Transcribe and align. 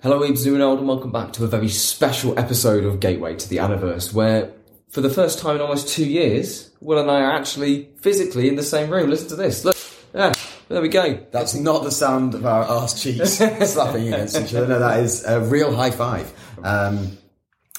Hello, 0.00 0.22
and 0.22 0.62
Old, 0.62 0.78
and 0.78 0.86
welcome 0.86 1.10
back 1.10 1.32
to 1.32 1.42
a 1.42 1.48
very 1.48 1.68
special 1.68 2.38
episode 2.38 2.84
of 2.84 3.00
Gateway 3.00 3.34
to 3.34 3.48
the 3.48 3.56
Aniverse, 3.56 4.12
where 4.14 4.52
for 4.90 5.00
the 5.00 5.10
first 5.10 5.40
time 5.40 5.56
in 5.56 5.60
almost 5.60 5.88
two 5.88 6.04
years, 6.04 6.70
Will 6.80 7.00
and 7.00 7.10
I 7.10 7.22
are 7.22 7.32
actually 7.32 7.88
physically 8.00 8.48
in 8.48 8.54
the 8.54 8.62
same 8.62 8.90
room. 8.90 9.10
Listen 9.10 9.30
to 9.30 9.34
this. 9.34 9.64
Look, 9.64 9.76
yeah, 10.14 10.32
there 10.68 10.80
we 10.80 10.88
go. 10.88 11.18
That's 11.32 11.56
not 11.56 11.82
the 11.82 11.90
sound 11.90 12.36
of 12.36 12.46
our 12.46 12.62
arse 12.62 13.02
cheeks 13.02 13.32
slapping 13.72 14.06
against 14.06 14.38
each 14.40 14.54
other. 14.54 14.68
No, 14.68 14.78
that 14.78 15.00
is 15.00 15.24
a 15.24 15.40
real 15.40 15.74
high 15.74 15.90
five. 15.90 16.32
Um, 16.62 17.18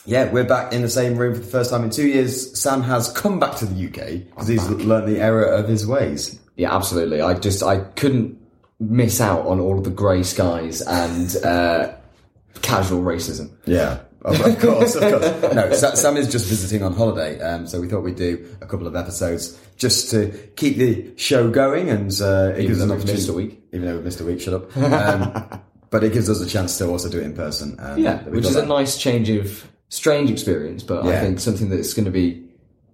yeah, 0.05 0.29
we're 0.29 0.43
back 0.43 0.73
in 0.73 0.81
the 0.81 0.89
same 0.89 1.15
room 1.15 1.35
for 1.35 1.39
the 1.39 1.47
first 1.47 1.71
time 1.71 1.85
in 1.85 1.89
two 1.89 2.09
years. 2.09 2.59
Sam 2.59 2.81
has 2.81 3.09
come 3.13 3.39
back 3.39 3.55
to 3.59 3.65
the 3.65 3.87
UK 3.87 4.25
because 4.25 4.49
he's 4.49 4.67
learned 4.67 5.07
the 5.07 5.21
error 5.21 5.45
of 5.45 5.69
his 5.69 5.87
ways. 5.87 6.37
Yeah, 6.57 6.75
absolutely. 6.75 7.21
I 7.21 7.35
just 7.35 7.63
I 7.63 7.79
couldn't 7.79 8.37
miss 8.81 9.21
out 9.21 9.45
on 9.45 9.61
all 9.61 9.77
of 9.77 9.85
the 9.85 9.89
grey 9.89 10.23
skies 10.23 10.81
and 10.81 11.35
uh, 11.45 11.93
casual 12.61 13.01
racism. 13.01 13.51
Yeah. 13.65 13.99
Of 14.21 14.39
of 14.45 14.59
course, 14.59 14.95
of 14.95 15.01
course. 15.01 15.53
No, 15.53 15.71
Sam 15.73 16.17
is 16.17 16.29
just 16.29 16.47
visiting 16.49 16.83
on 16.83 16.93
holiday, 16.93 17.39
um, 17.39 17.65
so 17.67 17.79
we 17.79 17.87
thought 17.87 18.01
we'd 18.01 18.17
do 18.17 18.53
a 18.59 18.65
couple 18.65 18.85
of 18.85 18.95
episodes 18.95 19.57
just 19.77 20.11
to 20.11 20.29
keep 20.57 20.75
the 20.75 21.13
show 21.15 21.49
going, 21.49 21.89
and 21.89 22.11
uh, 22.21 22.53
it 22.55 22.63
gives 22.63 22.81
us 22.81 22.89
an 22.89 22.97
we've 22.97 23.05
missed 23.05 23.29
a 23.29 23.33
week. 23.33 23.61
even 23.71 23.87
though 23.87 23.95
we've 23.95 24.03
missed 24.03 24.19
a 24.19 24.25
week, 24.25 24.41
shut 24.41 24.53
up. 24.55 24.75
Um, 24.77 25.61
but 25.89 26.03
it 26.03 26.11
gives 26.11 26.29
us 26.29 26.41
a 26.41 26.47
chance 26.47 26.77
to 26.79 26.87
also 26.89 27.09
do 27.09 27.19
it 27.19 27.23
in 27.23 27.33
person. 27.33 27.77
Um, 27.79 27.97
Yeah, 27.97 28.21
which 28.23 28.45
is 28.45 28.57
a 28.57 28.65
nice 28.65 28.97
change 28.97 29.29
of 29.29 29.65
strange 29.87 30.29
experience, 30.29 30.83
but 30.83 31.05
I 31.05 31.19
think 31.21 31.39
something 31.39 31.69
that's 31.69 31.93
going 31.93 32.05
to 32.05 32.11
be 32.11 32.45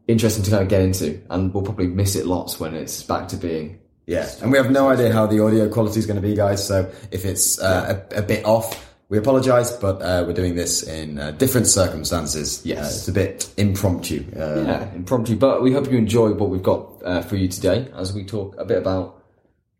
interesting 0.07 0.43
to 0.43 0.51
kind 0.51 0.61
of 0.61 0.69
get 0.69 0.81
into, 0.81 1.21
and 1.31 1.51
we'll 1.53 1.63
probably 1.63 1.87
miss 1.87 2.15
it 2.15 2.27
lots 2.27 2.59
when 2.59 2.75
it's 2.75 3.01
back 3.01 3.29
to 3.29 3.37
being. 3.37 3.79
Yeah, 4.05 4.29
and 4.43 4.51
we 4.51 4.59
have 4.59 4.69
no 4.69 4.89
idea 4.89 5.11
how 5.11 5.25
the 5.25 5.43
audio 5.43 5.67
quality 5.69 5.99
is 5.99 6.05
going 6.05 6.21
to 6.21 6.27
be, 6.27 6.35
guys. 6.35 6.65
So 6.65 6.91
if 7.09 7.25
it's 7.25 7.59
uh, 7.59 8.03
a, 8.11 8.19
a 8.19 8.21
bit 8.21 8.45
off, 8.45 8.94
we 9.09 9.17
apologise, 9.17 9.71
but 9.71 10.01
uh, 10.01 10.23
we're 10.25 10.33
doing 10.33 10.55
this 10.55 10.81
in 10.83 11.19
uh, 11.19 11.31
different 11.31 11.67
circumstances. 11.67 12.61
Yes. 12.65 12.79
Uh, 12.79 12.87
it's 12.97 13.07
a 13.07 13.11
bit 13.11 13.49
impromptu. 13.57 14.23
Uh, 14.35 14.63
Yeah, 14.65 14.93
impromptu, 14.93 15.35
but 15.35 15.61
we 15.61 15.71
hope 15.73 15.91
you 15.91 15.97
enjoy 15.97 16.31
what 16.33 16.49
we've 16.49 16.63
got 16.63 16.89
uh, 17.03 17.21
for 17.21 17.35
you 17.35 17.47
today 17.47 17.87
as 17.95 18.13
we 18.13 18.23
talk 18.25 18.55
a 18.57 18.65
bit 18.65 18.77
about 18.77 19.23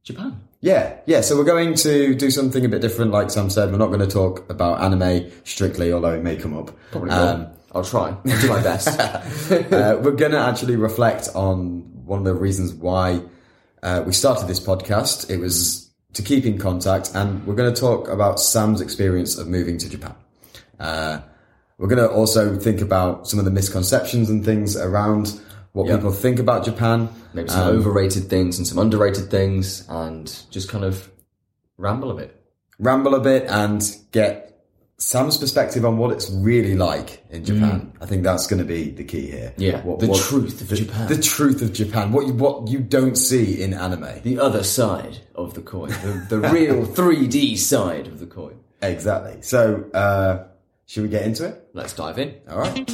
Japan. 0.03 0.40
yeah, 0.62 0.98
yeah. 1.08 1.22
So 1.22 1.36
we're 1.38 1.44
going 1.44 1.73
to 1.76 2.14
do 2.14 2.30
something 2.30 2.64
a 2.64 2.70
bit 2.70 2.81
different. 2.81 3.12
Like 3.12 3.31
Sam 3.31 3.50
said, 3.50 3.72
we're 3.72 3.78
not 3.80 3.88
going 3.88 4.00
to 4.02 4.08
talk 4.08 4.48
about 4.50 4.81
anime 4.81 5.31
strictly, 5.44 5.92
although 5.92 6.14
it 6.14 6.23
may 6.23 6.36
come 6.36 6.56
up. 6.58 6.72
Probably 6.92 7.09
Um. 7.12 7.48
I'll 7.72 7.84
try. 7.84 8.16
I'll 8.26 8.42
do 8.42 8.48
my 8.48 8.64
best. 8.64 8.88
uh, 9.52 10.00
we're 10.02 10.12
going 10.12 10.31
to 10.31 10.40
actually 10.40 10.78
reflect 10.78 11.28
on 11.36 11.81
one 12.06 12.20
of 12.20 12.26
the 12.26 12.34
reasons 12.34 12.73
why 12.73 13.22
uh, 13.84 14.02
we 14.06 14.14
started 14.14 14.48
this 14.48 14.62
podcast. 14.62 15.30
It 15.30 15.40
was 15.40 15.84
to 16.16 16.22
keep 16.24 16.46
in 16.46 16.58
contact, 16.58 17.12
and 17.14 17.46
we're 17.46 17.56
going 17.56 17.74
to 17.74 17.80
talk 17.80 18.08
about 18.10 18.40
Sam's 18.40 18.82
experience 18.82 19.38
of 19.38 19.48
moving 19.48 19.78
to 19.78 19.90
Japan. 19.90 20.16
Uh, 20.80 21.20
we're 21.78 21.88
going 21.88 22.02
to 22.06 22.10
also 22.10 22.58
think 22.58 22.82
about 22.82 23.28
some 23.28 23.38
of 23.40 23.46
the 23.46 23.52
misconceptions 23.52 24.30
and 24.30 24.44
things 24.44 24.76
around 24.78 25.40
what 25.74 25.88
Yeah. 25.88 25.98
people 25.98 26.12
think 26.12 26.40
about 26.40 26.64
Japan. 26.66 27.10
Maybe 27.34 27.50
some 27.50 27.68
Um, 27.68 27.76
overrated 27.78 28.30
things 28.30 28.58
and 28.58 28.66
some 28.66 28.78
underrated 28.80 29.30
things, 29.30 29.84
and 29.90 30.34
just 30.50 30.70
kind 30.70 30.84
of 30.86 31.10
ramble 31.78 32.12
a 32.12 32.16
bit. 32.16 32.42
ramble 32.80 33.16
a 33.16 33.20
bit 33.22 33.46
and 33.50 33.82
get 34.12 34.55
Sam's 34.98 35.38
perspective 35.38 35.84
on 35.86 35.98
what 35.98 36.12
it's 36.12 36.30
really 36.32 36.76
like 36.76 37.24
in 37.30 37.44
Japan. 37.44 37.92
I 38.00 38.06
think 38.06 38.24
that's 38.24 38.48
going 38.48 38.60
to 38.60 38.66
be 38.66 38.92
the 38.92 39.04
key 39.04 39.30
here. 39.30 39.54
Mm. 39.58 39.62
Yeah, 39.62 39.82
What- 39.82 40.00
the 40.00 40.08
what- 40.08 40.22
truth 40.22 40.62
of 40.62 40.70
the, 40.70 40.76
Japan. 40.78 41.08
The 41.08 41.18
truth 41.22 41.62
of 41.62 41.74
Japan. 41.74 42.14
What 42.14 42.28
you, 42.28 42.34
what 42.34 42.70
you 42.70 42.80
don't 42.80 43.16
see 43.18 43.62
in 43.62 43.74
anime. 43.74 44.22
The 44.24 44.40
other 44.40 44.64
side 44.64 45.20
of 45.36 45.54
the 45.54 45.62
coin, 45.62 45.90
the, 45.90 46.26
the 46.30 46.40
real 46.40 46.86
3D 46.86 47.58
side 47.58 48.08
of 48.08 48.20
the 48.20 48.26
coin. 48.26 48.58
Exactly. 48.82 49.42
So, 49.42 49.84
uh, 49.94 50.46
should 50.86 51.04
we 51.04 51.09
get 51.09 51.24
into 51.24 51.46
it? 51.46 51.68
Let's 51.74 51.94
dive 51.94 52.18
in. 52.18 52.36
All 52.50 52.59
right. 52.59 52.90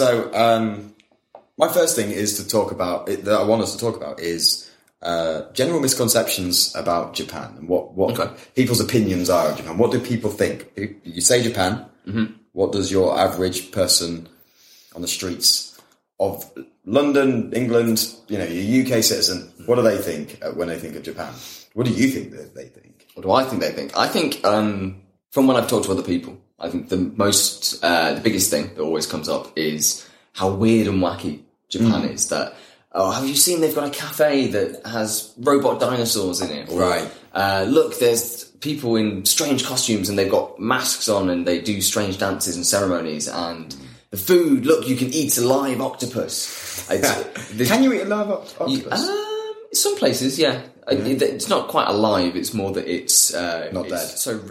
So, 0.00 0.32
um, 0.32 0.94
my 1.58 1.68
first 1.68 1.94
thing 1.94 2.10
is 2.10 2.38
to 2.38 2.48
talk 2.48 2.72
about 2.72 3.04
that 3.04 3.28
I 3.28 3.44
want 3.44 3.60
us 3.60 3.72
to 3.74 3.78
talk 3.78 3.96
about 3.96 4.18
is 4.18 4.70
uh, 5.02 5.42
general 5.52 5.78
misconceptions 5.78 6.74
about 6.74 7.12
Japan 7.12 7.54
and 7.58 7.68
what 7.68 7.92
what 7.92 8.18
Okay. 8.18 8.32
people's 8.54 8.80
opinions 8.80 9.28
are 9.28 9.50
of 9.50 9.58
Japan. 9.58 9.76
What 9.76 9.92
do 9.92 10.00
people 10.00 10.30
think? 10.30 10.56
You- 11.04 11.20
say 11.20 11.42
Japan. 11.42 11.84
Mm-hmm. 12.08 12.26
What 12.52 12.72
does 12.72 12.90
your 12.90 13.18
average 13.26 13.72
person 13.72 14.26
on 14.96 15.02
the 15.02 15.08
streets 15.08 15.78
of 16.18 16.50
London, 16.86 17.52
England, 17.52 17.98
you 18.28 18.38
know, 18.38 18.44
your 18.46 18.82
UK 18.82 19.02
citizen, 19.04 19.52
what 19.66 19.74
do 19.76 19.82
they 19.82 19.98
think 19.98 20.38
uh, 20.42 20.50
when 20.52 20.68
they 20.68 20.78
think 20.78 20.96
of 20.96 21.02
Japan? 21.02 21.32
What 21.74 21.84
do 21.86 21.92
you 21.92 22.08
think 22.08 22.30
that 22.32 22.54
they 22.54 22.68
think? 22.76 23.06
What 23.14 23.22
do 23.26 23.32
I 23.32 23.44
think 23.44 23.60
they 23.60 23.72
think? 23.72 23.92
I 23.98 24.08
think, 24.08 24.42
um, 24.46 25.02
from 25.30 25.46
when 25.46 25.56
I've 25.58 25.68
talked 25.68 25.84
to 25.86 25.92
other 25.92 26.02
people, 26.14 26.38
I 26.60 26.68
think 26.70 26.88
the 26.88 26.98
most, 27.16 27.82
uh, 27.82 28.14
the 28.14 28.20
biggest 28.20 28.50
thing 28.50 28.74
that 28.74 28.80
always 28.82 29.06
comes 29.06 29.28
up 29.28 29.56
is 29.56 30.06
how 30.34 30.50
weird 30.50 30.86
and 30.88 31.00
wacky 31.02 31.40
Japan 31.68 32.04
is. 32.04 32.28
That, 32.28 32.54
oh, 32.92 33.10
have 33.10 33.26
you 33.26 33.34
seen 33.34 33.60
they've 33.60 33.74
got 33.74 33.88
a 33.88 33.90
cafe 33.90 34.48
that 34.48 34.84
has 34.86 35.32
robot 35.38 35.80
dinosaurs 35.80 36.40
in 36.40 36.50
it? 36.50 36.68
Or, 36.70 36.80
Right. 36.80 37.10
Uh, 37.32 37.64
look, 37.68 37.98
there's 37.98 38.44
people 38.60 38.96
in 38.96 39.24
strange 39.24 39.64
costumes 39.64 40.08
and 40.08 40.18
they've 40.18 40.30
got 40.30 40.58
masks 40.60 41.08
on 41.08 41.30
and 41.30 41.46
they 41.46 41.60
do 41.60 41.80
strange 41.80 42.18
dances 42.18 42.56
and 42.56 42.66
ceremonies 42.66 43.26
and 43.28 43.74
the 44.10 44.16
food, 44.16 44.66
look, 44.66 44.88
you 44.88 44.96
can 44.96 45.08
eat 45.14 45.38
a 45.38 45.40
live 45.40 45.80
octopus. 45.80 46.86
Can 47.68 47.84
you 47.84 47.92
eat 47.92 48.00
a 48.02 48.04
live 48.06 48.26
oct- 48.26 48.60
octopus? 48.60 49.08
um, 49.08 49.54
some 49.72 49.96
places, 49.96 50.36
yeah. 50.38 50.62
Uh, 50.90 50.96
it- 50.96 51.22
It's 51.22 51.48
not 51.48 51.68
quite 51.68 51.86
alive. 51.88 52.34
It's 52.34 52.52
more 52.52 52.72
that 52.72 52.88
it's 52.92 53.32
uh, 53.32 53.70
Not 53.72 53.86
it's 53.88 54.20
So, 54.20 54.40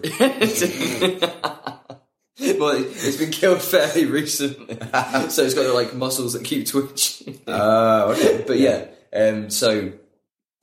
well, 2.59 2.69
it- 2.75 2.87
it's 2.87 3.17
been 3.17 3.31
killed 3.31 3.61
fairly 3.61 4.05
recently, 4.05 4.75
so 5.29 5.43
it's 5.43 5.53
got 5.53 5.73
like 5.73 5.93
muscles 5.93 6.33
that 6.33 6.43
keep 6.43 6.67
twitching. 6.67 7.39
Uh, 7.47 8.13
okay. 8.17 8.43
but 8.45 8.57
yeah, 8.57 8.85
um, 9.13 9.49
so 9.49 9.91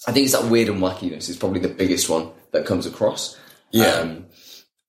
I 0.06 0.12
think 0.12 0.25
it's 0.25 0.34
that 0.34 0.50
weird 0.50 0.69
and 0.69 0.81
wackiness 0.81 1.28
is 1.28 1.37
probably 1.37 1.60
the 1.60 1.69
biggest 1.69 2.09
one 2.09 2.31
that 2.53 2.66
comes 2.66 2.87
across. 2.87 3.38
Yeah. 3.70 3.87
Um, 3.87 4.26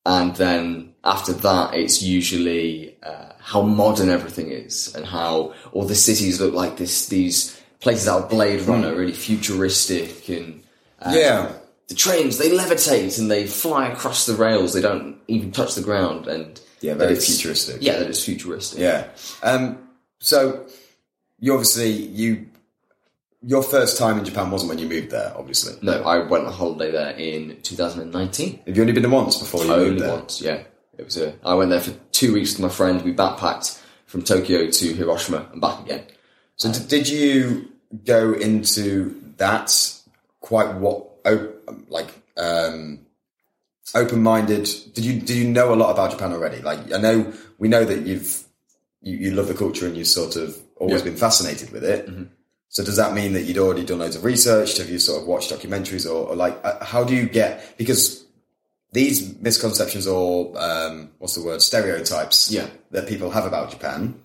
and 0.06 0.36
then 0.36 0.94
after 1.04 1.34
that, 1.34 1.74
it's 1.74 2.02
usually 2.02 2.98
uh, 3.04 3.34
how 3.40 3.62
modern 3.62 4.10
everything 4.10 4.52
is 4.52 4.96
and 4.96 5.06
how 5.06 5.54
all 5.74 5.86
the 5.86 5.96
cities 5.96 6.40
look 6.40 6.54
like 6.54 6.78
this. 6.78 7.08
These 7.08 7.62
places 7.80 8.08
out 8.08 8.24
of 8.24 8.30
Blade 8.30 8.62
Runner, 8.62 8.96
really 8.96 9.14
futuristic, 9.14 10.30
and 10.30 10.64
uh, 11.00 11.14
yeah. 11.14 11.52
the 11.88 11.96
trains 11.96 12.38
they 12.38 12.50
levitate 12.50 13.20
and 13.20 13.30
they 13.30 13.48
fly 13.48 13.90
across 13.90 14.26
the 14.26 14.36
rails. 14.36 14.74
They 14.74 14.82
don't 14.82 15.18
even 15.28 15.52
touch 15.52 15.76
the 15.76 15.82
ground, 15.82 16.28
and 16.28 16.60
Yeah, 16.82 16.94
that 16.94 17.06
very 17.06 17.16
futuristic. 17.20 17.78
Yeah, 17.82 18.00
that 18.00 18.08
it's 18.10 18.24
futuristic. 18.24 18.80
Yeah. 18.80 19.08
Um, 19.44 19.78
so 20.20 20.66
you 21.40 21.54
obviously 21.54 21.92
you 21.92 22.48
your 23.44 23.62
first 23.64 23.98
time 23.98 24.18
in 24.18 24.26
Japan 24.26 24.50
wasn't 24.52 24.70
when 24.70 24.80
you 24.80 24.88
moved 24.88 25.12
there, 25.12 25.32
obviously. 25.38 25.76
No, 25.82 26.02
I 26.04 26.18
went 26.26 26.46
on 26.46 26.54
holiday 26.54 26.92
there 26.92 27.12
in 27.12 27.62
2019. 27.62 28.60
Have 28.66 28.76
you 28.76 28.82
only 28.82 28.94
been 28.94 29.04
there 29.04 29.12
once 29.12 29.38
before 29.38 29.62
you 29.62 29.68
moved 29.70 29.82
Only 29.90 30.00
there? 30.02 30.12
once, 30.12 30.42
yeah. 30.42 30.64
It 30.98 31.06
was 31.06 31.18
a. 31.18 31.34
I 31.46 31.54
went 31.54 31.70
there 31.70 31.80
for 31.80 31.92
two 32.12 32.34
weeks 32.34 32.54
with 32.54 32.62
my 32.62 32.70
friend. 32.70 33.02
We 33.04 33.14
backpacked 33.14 33.80
from 34.08 34.24
Tokyo 34.24 34.70
to 34.72 34.94
Hiroshima 34.94 35.48
and 35.52 35.62
back 35.62 35.80
again. 35.86 36.04
So 36.56 36.72
d- 36.72 36.80
did 36.88 37.08
you 37.08 37.70
go 38.06 38.34
into 38.34 39.16
that 39.38 39.72
quite 40.42 40.74
what 40.76 41.06
like 41.90 42.10
um, 42.38 43.00
open 43.96 44.22
minded? 44.22 44.70
Did 44.94 45.06
you 45.06 45.20
did 45.20 45.38
you 45.38 45.48
know 45.48 45.74
a 45.74 45.76
lot 45.76 45.92
about 45.92 46.12
Japan 46.12 46.32
already? 46.34 46.62
Like 46.62 46.92
I 46.94 46.98
know 46.98 47.34
we 47.58 47.68
know 47.68 47.86
that 47.86 48.06
you've 48.06 48.44
you, 49.02 49.18
you 49.18 49.32
love 49.32 49.48
the 49.48 49.54
culture 49.54 49.86
and 49.88 49.96
you've 49.96 50.08
sort 50.08 50.36
of 50.36 50.58
always 50.78 51.02
Yeah. 51.02 51.06
been 51.10 51.16
fascinated 51.18 51.72
with 51.72 51.84
it. 51.84 52.10
So 52.70 52.84
does 52.84 52.98
that 52.98 53.14
mean 53.14 53.34
that 53.34 53.44
you'd 53.44 53.58
already 53.58 53.86
done 53.86 54.00
loads 54.00 54.16
of 54.18 54.24
research? 54.26 54.78
Have 54.78 54.90
you 54.90 55.00
sort 55.00 55.22
of 55.22 55.28
watched 55.28 55.52
documentaries 55.52 56.06
or, 56.06 56.28
or 56.30 56.36
like 56.36 56.60
uh, 56.64 56.84
how 56.84 57.04
do 57.04 57.16
you 57.16 57.28
get 57.30 57.78
because 57.78 58.26
these 58.92 59.38
misconceptions 59.40 60.08
or 60.08 60.54
um, 60.58 61.12
what's 61.20 61.36
the 61.36 61.44
word 61.44 61.62
stereotypes 61.62 62.52
Yeah. 62.52 62.68
that 62.92 63.08
people 63.08 63.30
have 63.32 63.46
about 63.46 63.70
Japan 63.72 64.20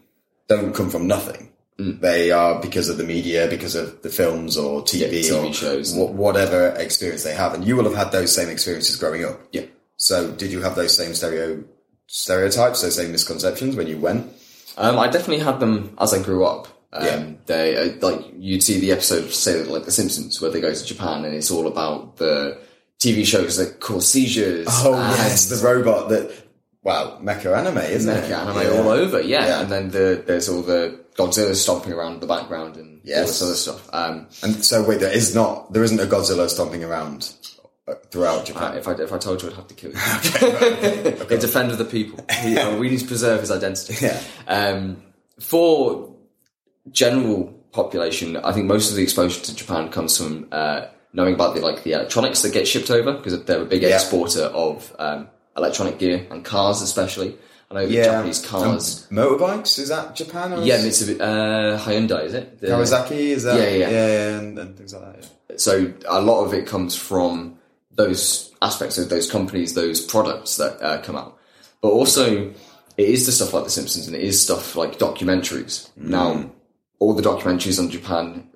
don't 0.49 0.75
come 0.75 0.91
from 0.91 1.07
nothing. 1.07 1.52
They 2.01 2.31
are 2.31 2.61
because 2.61 2.89
of 2.89 2.97
the 2.97 3.05
media, 3.05 3.47
because 3.49 3.75
of 3.75 4.03
the 4.03 4.09
films 4.11 4.57
or 4.57 4.83
TV, 4.83 5.01
Yeah, 5.01 5.33
TV 5.33 5.51
or 5.51 5.53
shows. 5.53 5.95
wha- 5.95 6.07
whatever 6.07 6.69
experience 6.79 7.23
they 7.25 7.35
have, 7.35 7.55
and 7.55 7.65
you 7.65 7.77
will 7.77 7.85
have 7.85 7.95
had 7.95 8.13
those 8.13 8.33
same 8.35 8.49
experiences 8.49 8.97
growing 8.97 9.25
up. 9.25 9.41
Yeah. 9.53 9.67
So, 9.97 10.31
did 10.33 10.51
you 10.53 10.61
have 10.63 10.75
those 10.75 10.97
same 10.97 11.15
stereo 11.15 11.63
stereotypes, 12.07 12.83
those 12.83 12.95
same 12.97 13.13
misconceptions 13.13 13.77
when 13.77 13.87
you 13.87 13.99
went? 13.99 14.31
Um, 14.77 14.99
I 14.99 15.07
definitely 15.09 15.39
had 15.45 15.61
them 15.61 15.95
as 15.99 16.13
I 16.15 16.23
grew 16.23 16.45
up. 16.45 16.69
Um, 16.93 17.05
Yeah. 17.07 17.25
They 17.47 17.77
uh, 17.77 17.95
like 18.07 18.25
you'd 18.37 18.63
see 18.63 18.79
the 18.81 18.93
episode, 18.93 19.31
say 19.33 19.63
like 19.65 19.85
The 19.85 19.91
Simpsons, 19.91 20.41
where 20.41 20.51
they 20.51 20.61
go 20.61 20.73
to 20.75 20.85
Japan 20.85 21.25
and 21.25 21.35
it's 21.35 21.51
all 21.51 21.67
about 21.67 22.17
the 22.17 22.59
TV 22.99 23.25
shows 23.27 23.57
that 23.57 23.81
cause 23.81 24.09
seizures. 24.09 24.67
Oh 24.71 24.95
and 24.95 25.17
yes, 25.19 25.47
the 25.47 25.67
robot 25.67 26.09
that. 26.11 26.31
Wow, 26.85 27.21
mecha 27.23 27.57
anime, 27.57 27.79
isn't 27.79 28.11
it? 28.13 28.25
mecha 28.25 28.39
anime 28.39 28.63
Yeah. 28.75 28.81
all 28.83 28.89
over, 28.89 29.21
yeah. 29.21 29.47
Yeah. 29.47 29.61
And 29.63 29.71
then 29.71 29.91
the, 29.91 30.23
there's 30.27 30.49
all 30.49 30.63
the 30.63 30.99
Godzilla 31.17 31.55
stomping 31.55 31.93
around 31.93 32.15
in 32.15 32.21
the 32.21 32.27
background 32.27 32.77
and 32.77 33.01
all 33.07 33.27
this 33.27 33.43
other 33.43 33.55
stuff. 33.55 33.89
Um, 33.93 34.27
And 34.43 34.65
so 34.65 34.83
wait, 34.83 35.01
there 35.01 35.13
is 35.13 35.35
not, 35.35 35.73
there 35.73 35.85
isn't 35.85 36.01
a 36.01 36.05
Godzilla 36.07 36.49
stomping 36.49 36.83
around 36.85 37.33
uh, 37.89 37.95
throughout 38.11 38.41
uh, 38.41 38.45
Japan. 38.45 38.77
if 38.79 38.87
I 38.89 38.93
if 38.93 39.13
I 39.13 39.19
told 39.19 39.43
you, 39.43 39.49
I'd 39.51 39.55
have 39.57 39.67
to 39.69 39.75
kill 39.75 39.91
you. 39.91 39.97
A 39.99 41.39
defender 41.39 41.73
of 41.73 41.79
the 41.79 41.85
people. 41.85 42.25
He, 42.43 42.57
uh, 42.57 42.79
we 42.79 42.89
need 42.91 43.01
to 43.01 43.07
preserve 43.07 43.41
his 43.41 43.51
identity. 43.51 43.95
Yeah. 44.07 44.21
Um, 44.47 45.03
for 45.41 46.15
general 46.91 47.47
population, 47.73 48.37
I 48.37 48.53
think 48.53 48.67
most 48.67 48.91
of 48.91 48.97
the 48.97 49.03
exposure 49.03 49.41
to 49.41 49.55
Japan 49.55 49.89
comes 49.91 50.17
from 50.17 50.49
uh, 50.53 50.87
knowing 51.13 51.35
about 51.35 51.55
the 51.55 51.61
like 51.61 51.83
the 51.83 51.93
electronics 51.93 52.43
that 52.43 52.53
get 52.53 52.67
shipped 52.69 52.91
over 52.91 53.13
because 53.15 53.43
they're 53.45 53.63
a 53.63 53.65
big 53.67 53.83
Yeah. 53.83 53.95
exporter 53.97 54.43
of 54.45 54.95
um, 54.99 55.29
electronic 55.57 55.99
gear 55.99 56.27
and 56.31 56.45
cars, 56.45 56.81
especially. 56.83 57.37
I 57.73 57.81
know 57.85 57.89
Yeah. 57.89 58.05
Japanese 58.05 58.45
cars. 58.47 59.07
Um, 59.11 59.17
motorbikes 59.17 59.79
is 59.79 59.89
that 59.89 60.15
Japan? 60.15 60.53
Or 60.53 60.63
yeah, 60.63 60.77
is 60.77 61.03
Mitsubishi, 61.03 61.21
uh, 61.21 61.79
Hyundai, 61.79 62.25
is 62.27 62.35
it? 62.35 62.61
The- 62.61 62.69
Kawasaki 62.69 63.13
is 63.13 63.43
that? 63.45 63.59
Yeah, 63.59 63.71
yeah. 63.71 63.89
yeah, 63.91 64.39
and, 64.39 64.59
and 64.59 64.77
things 64.77 64.95
like 64.95 65.03
that. 65.05 65.31
Yeah. 65.49 65.57
So 65.57 65.93
a 66.09 66.21
lot 66.21 66.45
of 66.45 66.55
it 66.55 66.67
comes 66.67 66.95
from 66.97 67.59
those 67.91 68.53
aspects 68.63 68.99
of 68.99 69.09
those 69.09 69.31
companies, 69.31 69.75
those 69.75 70.01
products 70.01 70.57
that 70.59 70.81
uh, 70.83 71.01
come 71.03 71.17
out. 71.17 71.39
But 71.81 71.89
also, 71.89 72.53
it 72.97 73.09
is 73.09 73.27
the 73.27 73.33
stuff 73.33 73.53
like 73.53 73.65
The 73.65 73.71
Simpsons 73.71 74.07
and 74.07 74.15
it 74.15 74.23
is 74.23 74.41
stuff 74.43 74.77
like 74.77 74.99
documentaries. 74.99 75.91
Mm. 75.99 76.09
Now, 76.09 76.51
all 76.99 77.15
the 77.15 77.23
documentaries 77.23 77.79
on 77.79 77.91
Japan 77.91 78.49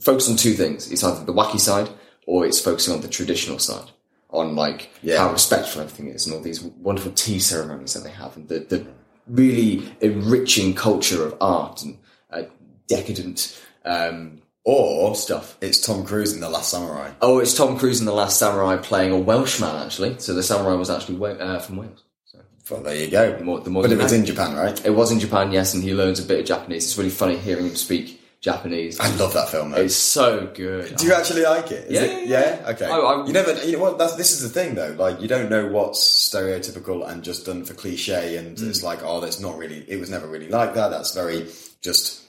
focus 0.00 0.28
on 0.30 0.36
two 0.36 0.52
things. 0.52 0.90
It's 0.92 1.02
either 1.02 1.24
the 1.24 1.32
wacky 1.32 1.58
side 1.58 1.88
or 2.26 2.46
it's 2.46 2.60
focusing 2.60 2.94
on 2.94 3.00
the 3.00 3.08
traditional 3.08 3.58
side. 3.58 3.90
On 4.36 4.54
like 4.54 4.90
Yeah. 5.02 5.18
how 5.18 5.32
respectful 5.32 5.80
everything 5.82 6.08
is 6.08 6.26
and 6.26 6.34
all 6.36 6.42
these 6.42 6.62
wonderful 6.62 7.12
tea 7.12 7.38
ceremonies 7.38 7.94
that 7.94 8.04
they 8.04 8.10
have 8.10 8.36
and 8.36 8.46
the, 8.48 8.58
the 8.60 8.86
really 9.26 9.82
enriching 10.00 10.74
culture 10.74 11.24
of 11.26 11.34
art 11.40 11.82
and 11.82 11.96
uh, 12.30 12.42
decadent 12.86 13.58
um, 13.84 14.42
Or 14.64 15.14
stuff. 15.14 15.56
it's 15.60 15.80
Tom 15.80 16.04
Cruise 16.04 16.32
in 16.34 16.40
The 16.40 16.48
Last 16.50 16.70
Samurai. 16.70 17.12
Oh, 17.20 17.38
it's 17.38 17.54
Tom 17.54 17.78
Cruise 17.78 18.00
in 18.00 18.06
The 18.06 18.12
Last 18.12 18.38
Samurai 18.38 18.76
playing 18.76 19.12
a 19.12 19.18
Welshman, 19.18 19.74
actually. 19.84 20.16
So 20.18 20.34
the 20.34 20.42
samurai 20.42 20.74
was 20.74 20.90
actually 20.90 21.16
uh, 21.40 21.58
from 21.60 21.76
Wales. 21.76 22.02
So 22.24 22.38
Well, 22.70 22.82
there 22.82 22.96
you 22.96 23.08
go. 23.10 23.36
the 23.38 23.44
more, 23.44 23.60
the 23.60 23.70
more 23.70 23.82
but 23.84 23.92
it 23.92 23.98
was 23.98 24.12
know. 24.12 24.18
in 24.18 24.24
Japan, 24.26 24.54
right? 24.56 24.84
It 24.84 24.90
was 24.94 25.10
in 25.12 25.18
Japan, 25.20 25.50
yes, 25.52 25.72
and 25.74 25.82
he 25.82 25.94
learns 25.94 26.18
a 26.20 26.24
bit 26.24 26.40
of 26.40 26.46
Japanese. 26.46 26.84
It's 26.84 26.98
really 26.98 27.10
funny 27.10 27.36
hearing 27.36 27.66
him 27.66 27.76
speak 27.76 28.20
Japanese. 28.46 29.00
I 29.00 29.14
love 29.16 29.34
that 29.34 29.48
film 29.48 29.72
though. 29.72 29.82
It's 29.82 29.96
so 29.96 30.46
good. 30.54 30.94
Do 30.96 31.04
you 31.06 31.12
actually 31.12 31.42
like 31.42 31.72
it? 31.72 31.90
Yeah, 31.90 32.02
it? 32.02 32.28
yeah, 32.28 32.60
yeah. 32.62 32.70
Okay. 32.70 32.86
I- 32.86 32.96
I- 32.96 33.26
you 33.26 33.32
never. 33.32 33.52
You 33.64 33.72
know 33.72 33.80
what? 33.82 33.98
That's, 33.98 34.14
this 34.14 34.30
is 34.30 34.40
the 34.40 34.48
thing, 34.48 34.76
though. 34.76 34.94
Like, 34.96 35.20
you 35.20 35.26
don't 35.26 35.50
know 35.50 35.66
what's 35.66 36.00
stereotypical 36.32 37.06
and 37.08 37.24
just 37.24 37.44
done 37.44 37.64
for 37.64 37.74
cliche, 37.74 38.36
and 38.36 38.56
Mm. 38.56 38.68
it's 38.68 38.82
like, 38.84 39.00
oh, 39.02 39.18
that's 39.20 39.40
not 39.40 39.58
really. 39.58 39.84
It 39.88 39.98
was 39.98 40.10
never 40.10 40.28
really 40.28 40.48
like 40.48 40.74
that. 40.74 40.90
That's 40.90 41.12
very 41.12 41.46
just. 41.82 42.22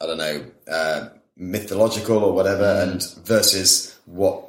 I 0.00 0.06
don't 0.06 0.18
know, 0.18 0.44
uh, 0.70 1.08
mythological 1.36 2.18
or 2.24 2.32
whatever, 2.32 2.64
Mm. 2.64 2.82
and 2.92 3.02
versus 3.26 3.94
what 4.06 4.44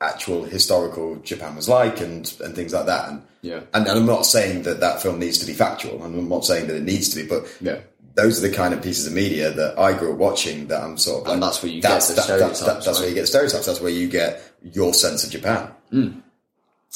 actual 0.00 0.44
historical 0.44 1.16
Japan 1.16 1.54
was 1.56 1.68
like, 1.68 2.00
and 2.00 2.30
and 2.44 2.54
things 2.54 2.72
like 2.72 2.86
that. 2.86 3.08
And 3.08 3.22
Yeah. 3.42 3.60
and, 3.74 3.86
and 3.86 3.98
I'm 4.00 4.06
not 4.06 4.26
saying 4.26 4.62
that 4.64 4.80
that 4.80 5.00
film 5.02 5.18
needs 5.18 5.38
to 5.38 5.46
be 5.46 5.52
factual, 5.52 6.02
and 6.02 6.18
I'm 6.18 6.28
not 6.28 6.44
saying 6.44 6.66
that 6.68 6.76
it 6.76 6.82
needs 6.82 7.08
to 7.10 7.16
be, 7.16 7.26
but 7.26 7.46
Yeah. 7.60 7.78
Those 8.16 8.42
are 8.42 8.48
the 8.48 8.54
kind 8.54 8.72
of 8.74 8.82
pieces 8.82 9.06
of 9.06 9.12
media 9.12 9.50
that 9.52 9.78
I 9.78 9.92
grew 9.96 10.12
up 10.12 10.18
watching 10.18 10.68
that 10.68 10.82
I'm 10.82 10.96
sort 10.96 11.20
of 11.20 11.26
like, 11.26 11.34
And 11.34 11.42
that's 11.42 11.62
where 11.62 11.70
you 11.70 11.80
get 11.82 12.00
the 12.00 12.14
that- 12.14 12.26
that's- 12.26 12.58
stereotypes, 12.58 12.84
that's 12.86 12.98
where 13.00 13.08
you 13.08 13.14
get 13.14 13.28
stereotypes. 13.28 13.66
That's 13.66 13.80
where 13.80 13.90
you 13.90 14.08
get 14.08 14.42
your 14.62 14.94
sense 14.94 15.22
of 15.24 15.30
Japan. 15.30 15.70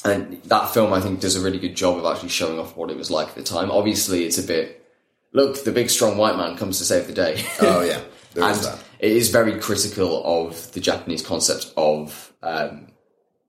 And 0.04 0.42
that 0.44 0.72
film, 0.72 0.92
I 0.94 1.00
think, 1.00 1.20
does 1.20 1.36
a 1.36 1.40
really 1.40 1.58
good 1.58 1.74
job 1.76 1.98
of 1.98 2.04
actually 2.06 2.30
showing 2.30 2.58
off 2.58 2.74
what 2.76 2.90
it 2.90 2.96
was 2.96 3.10
like 3.10 3.28
at 3.28 3.34
the 3.34 3.42
time. 3.42 3.70
Obviously, 3.70 4.24
it's 4.24 4.38
a 4.38 4.42
bit, 4.42 4.82
look, 5.32 5.62
the 5.64 5.72
big 5.72 5.90
strong 5.90 6.16
white 6.16 6.36
man 6.36 6.56
comes 6.56 6.78
to 6.78 6.84
save 6.84 7.06
the 7.06 7.12
day. 7.12 7.44
Oh 7.60 7.82
yeah, 7.82 8.00
there 8.34 8.44
and 8.44 8.52
is 8.56 8.62
that. 8.62 8.78
it 8.98 9.12
is 9.12 9.28
very 9.28 9.58
critical 9.60 10.22
of 10.24 10.72
the 10.72 10.80
Japanese 10.80 11.20
concept 11.22 11.70
of 11.76 12.32
um, 12.42 12.86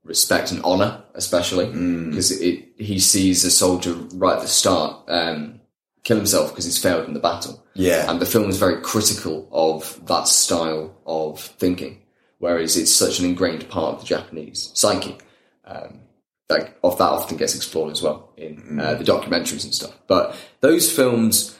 respect 0.03 0.51
and 0.51 0.61
honor, 0.63 1.01
especially 1.13 1.67
Mm. 1.67 2.09
because 2.09 2.31
it, 2.41 2.65
he 2.77 2.99
sees 2.99 3.45
a 3.45 3.51
soldier 3.51 3.93
right 4.15 4.35
at 4.35 4.41
the 4.41 4.47
start 4.49 5.03
um, 5.07 5.60
kill 6.03 6.17
himself 6.17 6.49
because 6.49 6.65
he's 6.65 6.77
failed 6.77 7.07
in 7.07 7.13
the 7.13 7.19
battle. 7.19 7.63
Yeah. 7.73 8.09
and 8.11 8.19
the 8.19 8.25
film 8.25 8.49
is 8.49 8.57
very 8.57 8.81
critical 8.81 9.47
of 9.51 9.99
that 10.07 10.27
style 10.27 10.93
of 11.05 11.39
thinking, 11.39 12.01
whereas 12.39 12.75
it's 12.75 12.93
such 12.93 13.19
an 13.19 13.25
ingrained 13.25 13.69
part 13.69 13.95
of 13.95 14.01
the 14.01 14.07
Japanese 14.07 14.71
psyche. 14.73 15.17
Um, 15.65 16.01
that 16.49 16.75
of 16.83 16.97
that 16.97 17.05
often 17.09 17.37
gets 17.37 17.55
explored 17.55 17.91
as 17.93 18.01
well 18.01 18.33
in 18.35 18.77
uh, 18.79 18.95
the 18.95 19.05
documentaries 19.05 19.63
and 19.63 19.73
stuff. 19.73 19.97
But 20.07 20.35
those 20.59 20.91
films 20.91 21.57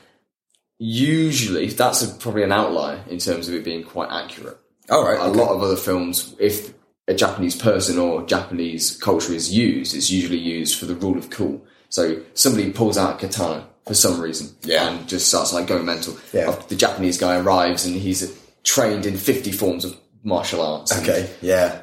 usually 0.79 1.67
that's 1.67 2.01
a, 2.01 2.13
probably 2.19 2.43
an 2.43 2.51
outlier 2.51 3.03
in 3.07 3.19
terms 3.19 3.47
of 3.47 3.53
it 3.55 3.63
being 3.63 3.83
quite 3.83 4.09
accurate. 4.11 4.57
All 4.89 5.03
right, 5.05 5.19
A 5.19 5.23
okay. 5.23 5.39
lot 5.39 5.55
of 5.55 5.61
other 5.61 5.75
films, 5.77 6.35
if 6.39 6.73
a 7.07 7.13
Japanese 7.13 7.55
person 7.55 7.97
or 7.97 8.25
Japanese 8.25 8.97
culture 8.97 9.31
is 9.33 9.53
used, 9.53 9.95
it's 9.95 10.09
usually 10.09 10.39
used 10.39 10.77
for 10.77 10.85
the 10.85 10.95
rule 10.95 11.17
of 11.17 11.29
cool. 11.29 11.63
So 11.89 12.21
somebody 12.33 12.71
pulls 12.71 12.97
out 12.97 13.15
a 13.15 13.27
katana 13.27 13.67
for 13.86 13.94
some 13.94 14.19
reason 14.22 14.50
Yeah. 14.63 14.89
and 14.89 15.07
just 15.07 15.28
starts 15.28 15.54
like 15.54 15.68
going 15.68 15.86
mental. 15.86 16.16
Yeah. 16.33 16.56
The 16.68 16.75
Japanese 16.75 17.18
guy 17.18 17.38
arrives 17.38 17.86
and 17.86 17.95
he's 17.95 18.31
trained 18.63 19.06
in 19.06 19.18
50 19.18 19.51
forms 19.51 19.86
of 19.86 19.95
martial 20.24 20.62
arts. 20.62 20.95
Okay, 21.00 21.30
yeah, 21.42 21.81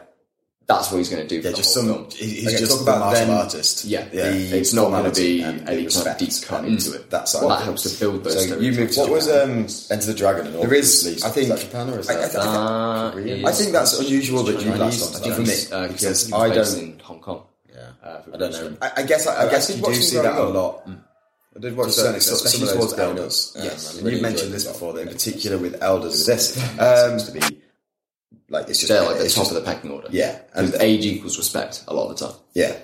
That's 0.69 0.93
what 0.93 0.99
he's 0.99 1.09
going 1.09 1.23
to 1.23 1.29
do 1.29 1.41
for 1.41 1.49
yeah. 1.49 1.51
the 1.53 1.57
Just 1.57 1.75
whole 1.75 1.85
some. 1.85 1.95
film. 1.95 2.11
He's 2.11 2.47
Okay, 2.47 2.59
just 2.59 2.73
talk 2.73 2.83
about 2.83 2.99
martial 3.01 3.27
then- 3.27 3.37
artist. 3.37 3.85
Yeah, 3.87 4.05
The 4.05 4.59
it's 4.59 4.73
not 4.75 4.91
going 4.91 5.11
to 5.11 5.19
be 5.21 5.43
and 5.43 5.57
any 5.61 5.65
kind 5.67 5.79
of 5.79 5.85
respect 5.87 6.19
deep 6.21 6.33
cut 6.45 6.61
and 6.65 6.69
into 6.75 6.93
it. 6.95 7.09
That's 7.11 7.33
side. 7.33 7.41
well, 7.41 7.57
that 7.57 7.65
helps 7.65 7.83
to 7.91 7.99
build 7.99 8.23
those. 8.23 8.35
So 8.35 8.41
you 8.61 8.73
stereotypes. 8.73 8.97
moved. 8.99 9.11
What 9.11 9.17
was 9.17 9.29
um, 9.29 9.67
Enter 9.97 10.07
the 10.13 10.15
Dragon? 10.15 10.47
And 10.49 10.57
all 10.57 10.63
There 10.63 10.75
is, 10.75 11.05
released? 11.05 11.25
I 11.25 11.31
think, 11.31 11.45
Is 11.45 11.49
that 11.49 11.61
Japan 11.61 11.91
or 11.91 11.99
is 12.01 12.09
I- 12.11 12.15
that? 12.15 12.37
I- 12.37 12.41
Uh, 12.47 13.11
Korean? 13.13 13.45
I 13.47 13.53
think 13.53 13.73
that's 13.73 13.99
unusual 13.99 14.43
that 14.45 14.53
you 14.61 14.71
Chinese, 14.71 14.79
latched 14.79 15.03
onto 15.03 15.17
I 15.17 15.29
that 15.31 15.37
think, 15.37 15.49
for 15.49 15.75
me 15.75 15.85
uh, 15.85 15.89
because 15.89 16.33
I 16.33 16.49
don't. 16.55 16.79
in 16.79 16.99
Hong 17.01 17.21
Kong. 17.21 17.43
Yeah, 17.75 17.81
Uh, 18.05 18.19
I 18.35 18.37
don't 18.37 18.53
know. 18.53 18.77
I, 18.83 18.91
I 18.99 19.03
guess 19.05 19.27
I, 19.27 19.47
I 19.47 19.51
guess 19.51 19.71
you 19.75 19.83
do 19.83 19.95
see 19.95 20.17
that 20.19 20.37
a 20.39 20.43
lot. 20.45 20.87
I 21.59 21.61
did 21.61 21.77
watch 21.77 21.91
certain 21.91 22.15
especially 22.15 22.69
towards 22.73 22.97
elders. 22.97 23.53
yes. 23.59 23.91
um, 23.91 23.97
I 23.97 23.99
And 23.99 24.05
really 24.07 24.13
you've 24.17 24.23
mentioned 24.23 24.53
this 24.53 24.65
before, 24.65 24.93
that 24.93 25.01
in 25.03 25.09
particular 25.09 25.59
with 25.59 25.83
elders, 25.83 26.25
this 26.25 26.57
um, 26.79 27.19
to 27.19 27.33
be 27.33 27.41
like 28.49 28.69
it's 28.69 28.79
just 28.79 28.89
They're 28.93 29.03
like 29.03 29.19
the 29.19 29.25
it's 29.25 29.35
top 29.35 29.47
just- 29.47 29.57
of 29.57 29.65
the 29.65 29.71
pecking 29.71 29.91
order. 29.91 30.07
Yeah, 30.11 30.39
and 30.55 30.73
And 30.73 30.83
age 30.83 31.05
equals 31.05 31.37
respect 31.37 31.85
a 31.89 31.95
lot 31.95 32.11
of 32.11 32.17
the 32.19 32.27
time. 32.29 32.37
yeah, 32.55 32.77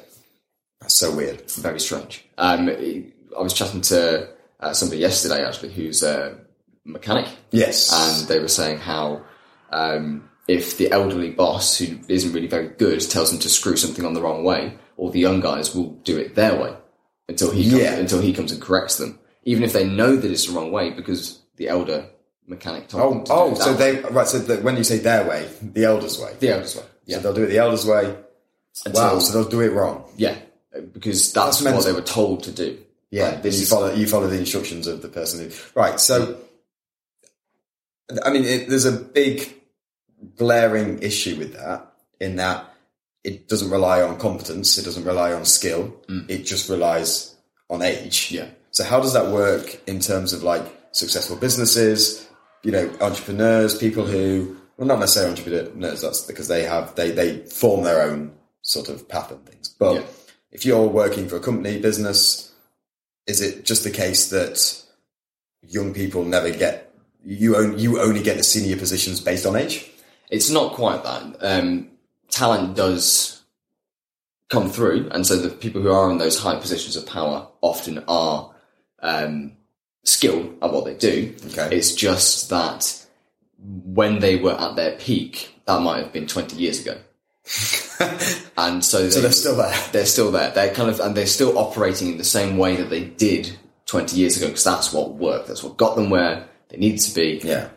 that's 0.81 0.95
so 0.95 1.15
weird. 1.15 1.49
Very 1.53 1.79
strange. 1.79 2.25
Um, 2.37 2.69
I 2.69 3.41
was 3.43 3.55
chatting 3.55 3.81
to 3.83 4.29
uh, 4.61 4.73
somebody 4.73 5.01
yesterday 5.01 5.45
actually 5.45 5.73
who's 5.73 6.03
a 6.03 6.37
mechanic, 6.85 7.29
Yes, 7.53 7.93
and 7.93 8.29
they 8.29 8.41
were 8.41 8.49
saying 8.49 8.79
how 8.79 9.23
um, 9.71 10.29
if 10.49 10.79
the 10.79 10.91
elderly 10.91 11.31
boss 11.31 11.79
who 11.79 11.99
isn't 12.09 12.33
really 12.33 12.49
very 12.49 12.69
good 12.69 13.01
tells 13.09 13.31
them 13.31 13.39
to 13.41 13.49
screw 13.49 13.77
something 13.77 14.05
on 14.05 14.15
the 14.15 14.21
wrong 14.21 14.43
way, 14.45 14.77
all 14.97 15.11
the 15.11 15.21
young 15.21 15.39
guys 15.41 15.75
will 15.75 15.91
do 16.05 16.19
it 16.19 16.35
their 16.35 16.61
way 16.61 16.75
until 17.29 17.51
he 17.51 17.71
comes, 17.71 17.83
Yeah. 17.83 17.95
until 17.95 18.21
he 18.21 18.33
comes 18.33 18.53
and 18.53 18.61
corrects 18.61 18.97
them, 18.97 19.19
even 19.45 19.63
if 19.63 19.73
they 19.73 19.87
know 19.87 20.17
that 20.17 20.31
it's 20.31 20.47
the 20.47 20.53
wrong 20.53 20.73
way 20.73 20.91
because 20.91 21.41
the 21.57 21.69
elder 21.69 22.07
mechanic 22.47 22.89
told 22.89 23.03
oh, 23.03 23.11
them 23.11 23.25
oh, 23.31 23.51
to 23.51 23.57
do 23.57 23.61
oh, 23.61 23.65
so 23.65 23.73
way. 23.73 23.93
they 23.93 24.01
right. 24.11 24.27
So 24.27 24.39
the, 24.39 24.57
when 24.59 24.77
you 24.77 24.85
say 24.85 24.99
their 24.99 25.27
way, 25.27 25.49
the 25.63 25.85
elders' 25.85 26.19
way. 26.19 26.35
the 26.39 26.51
elders 26.51 26.77
way. 26.77 26.85
Yeah, 27.07 27.17
So 27.17 27.23
they'll 27.23 27.35
do 27.35 27.43
it 27.45 27.49
the 27.49 27.59
elders' 27.59 27.87
way. 27.87 28.17
Until- 28.87 29.03
Wow, 29.03 29.19
so 29.21 29.33
they'll 29.33 29.49
do 29.51 29.61
it 29.61 29.73
wrong. 29.73 30.05
yeah, 30.17 30.37
because 30.93 31.33
that's, 31.33 31.61
That's 31.61 31.77
what 31.77 31.85
they 31.85 31.93
were 31.93 32.01
told 32.01 32.45
to 32.45 32.51
do. 32.51 32.79
Yeah, 33.11 33.29
Like, 33.29 33.43
this 33.43 33.61
you 33.61 33.67
follow 33.67 33.93
you 33.95 34.09
follow 34.09 34.27
the 34.27 34.39
instructions 34.39 34.87
of 34.89 35.01
the 35.01 35.09
person 35.09 35.49
who. 35.49 35.57
Right, 35.75 36.01
so 36.01 36.39
I 38.25 38.31
mean, 38.31 38.45
it, 38.45 38.69
there's 38.69 38.85
a 38.85 38.93
big 38.93 39.49
glaring 40.37 41.03
issue 41.03 41.37
with 41.37 41.55
that 41.55 41.93
in 42.21 42.37
that 42.37 42.74
it 43.25 43.49
doesn't 43.49 43.71
rely 43.71 44.03
on 44.03 44.19
competence, 44.19 44.77
it 44.79 44.85
doesn't 44.85 45.05
rely 45.05 45.33
on 45.33 45.45
skill, 45.45 45.95
it 46.29 46.45
just 46.45 46.69
relies 46.69 47.35
on 47.71 47.83
age. 47.83 48.31
Yeah. 48.31 48.49
So 48.71 48.85
how 48.85 49.01
does 49.01 49.15
that 49.15 49.29
work 49.29 49.81
in 49.87 49.99
terms 50.01 50.33
of 50.33 50.43
like 50.43 50.63
successful 50.93 51.37
businesses, 51.37 52.29
you 52.63 52.71
know, 52.71 52.91
entrepreneurs, 53.01 53.77
people 53.77 54.05
who 54.07 54.57
well 54.77 54.87
not 54.89 54.99
necessarily 55.01 55.31
entrepreneurs, 55.31 56.03
that's 56.03 56.23
because 56.23 56.49
they 56.49 56.65
have 56.65 56.95
they 56.97 57.11
they 57.11 57.39
form 57.47 57.85
their 57.85 58.03
own 58.03 58.33
sort 58.63 58.89
of 58.89 59.09
path 59.09 59.31
and 59.31 59.45
things. 59.47 59.69
But 59.69 59.95
Yeah. 59.95 60.03
if 60.53 60.67
you're 60.67 60.87
working 60.87 61.29
for 61.29 61.37
a 61.37 61.41
company, 61.41 61.79
business, 61.81 62.53
is 63.27 63.41
it 63.41 63.65
just 63.65 63.85
the 63.85 63.91
case 63.91 64.29
that 64.31 64.83
young 65.67 65.95
people 65.95 66.25
never 66.25 66.51
get 66.51 66.91
you 67.25 67.57
only 67.57 67.81
you 67.83 68.01
only 68.01 68.23
get 68.23 68.37
the 68.37 68.45
senior 68.45 68.77
positions 68.77 69.21
based 69.21 69.47
on 69.47 69.57
age? 69.57 69.91
It's 70.31 70.51
not 70.51 70.75
quite 70.75 71.03
that. 71.05 71.37
Um, 71.41 71.89
talent 72.35 72.77
does 72.77 73.43
come 74.51 74.71
through, 74.71 75.09
and 75.11 75.27
so 75.27 75.37
the 75.37 75.49
people 75.51 75.81
who 75.83 75.91
are 75.91 76.11
in 76.11 76.19
those 76.19 76.39
high 76.39 76.59
positions 76.59 76.97
of 76.97 77.07
power 77.07 77.49
often 77.61 78.03
are 78.09 78.53
um, 79.01 79.53
skilled 80.05 80.57
at 80.63 80.73
what 80.73 80.85
they 80.85 80.95
do. 80.95 81.35
Okay. 81.47 81.77
It's 81.77 81.95
just 81.95 82.51
that 82.51 83.07
when 83.59 84.19
they 84.19 84.37
were 84.37 84.53
at 84.53 84.77
their 84.77 84.93
peak, 84.97 85.55
that 85.67 85.81
might 85.81 86.03
have 86.03 86.13
been 86.13 86.27
twenty 86.27 86.57
years 86.57 86.81
ago, 86.81 86.99
and 88.59 88.85
so, 88.85 89.09
So 89.09 89.17
they, 89.17 89.21
they're 89.23 89.33
still 89.33 89.57
there. 89.57 89.75
they're 89.93 90.07
still 90.07 90.31
there. 90.33 90.51
They're 90.51 90.75
kind 90.75 90.91
of 90.91 91.01
and 91.01 91.17
they're 91.17 91.27
still 91.27 91.57
operating 91.59 92.09
in 92.13 92.19
the 92.19 92.25
same 92.25 92.57
way 92.59 92.77
that 92.77 92.91
they 92.91 93.05
did 93.05 93.57
twenty 93.87 94.17
years 94.17 94.37
ago 94.37 94.49
because 94.49 94.65
that's 94.65 94.93
what 94.93 95.15
worked. 95.15 95.49
That's 95.49 95.63
what 95.63 95.77
got 95.77 95.97
them 95.97 96.11
where 96.11 96.47
they 96.69 96.77
needed 96.77 97.01
to 97.01 97.15
be 97.15 97.41
Yeah. 97.45 97.69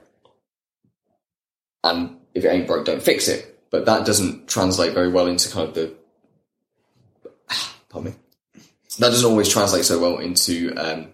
and 1.84 2.18
if 2.34 2.44
it 2.46 2.50
ain't 2.50 2.68
broke, 2.68 2.86
don't 2.86 3.02
fix 3.02 3.28
it. 3.28 3.57
But 3.70 3.86
that 3.86 4.06
doesn't 4.06 4.48
translate 4.48 4.94
very 4.94 5.10
well 5.10 5.28
into 5.28 5.50
kind 5.50 5.68
of 5.68 5.74
the. 5.76 5.94
Pardon 7.90 8.12
me. 8.12 8.18
That 9.00 9.10
doesn't 9.10 9.30
always 9.30 9.50
translate 9.50 9.86
so 9.86 10.00
well 10.00 10.18
into 10.18 10.74
um, 10.76 11.08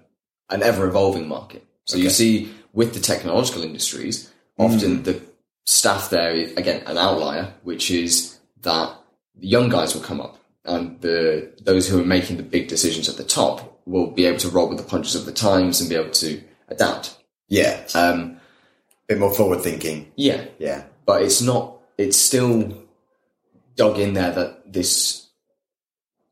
an 0.49 0.63
ever 0.63 0.87
evolving 0.87 1.27
market. 1.27 1.65
So 1.85 1.97
you 1.97 2.09
see 2.09 2.51
with 2.71 2.93
the 2.93 2.99
technological 2.99 3.63
industries, 3.63 4.31
often 4.57 5.03
the 5.03 5.21
staff 5.65 6.09
there, 6.09 6.31
again, 6.31 6.83
an 6.85 6.97
outlier, 6.97 7.53
which 7.63 7.91
is 7.91 8.39
that 8.61 8.95
the 9.35 9.47
young 9.47 9.69
guys 9.69 9.93
will 9.93 10.01
come 10.01 10.21
up 10.21 10.37
and 10.65 10.99
the 11.01 11.51
those 11.61 11.87
who 11.89 12.01
are 12.01 12.05
making 12.05 12.37
the 12.37 12.43
big 12.43 12.67
decisions 12.69 13.09
at 13.09 13.17
the 13.17 13.23
top 13.23 13.81
will 13.85 14.07
be 14.11 14.25
able 14.25 14.39
to 14.39 14.49
roll 14.49 14.69
with 14.69 14.77
the 14.77 14.83
punches 14.83 15.15
of 15.15 15.25
the 15.25 15.31
times 15.33 15.81
and 15.81 15.89
be 15.89 15.95
able 15.95 16.11
to 16.11 16.41
adapt. 16.69 17.17
Yeah. 17.49 17.83
Um, 17.93 18.37
bit 19.07 19.19
more 19.19 19.33
forward 19.33 19.61
thinking. 19.61 20.11
yeah, 20.15 20.45
Yeah. 20.57 20.83
but 21.05 21.21
it's 21.21 21.41
not 21.41 21.77
it's 21.97 22.17
still 22.17 22.83
dug 23.75 23.99
in 23.99 24.13
there 24.13 24.31
that 24.31 24.71
this 24.71 25.29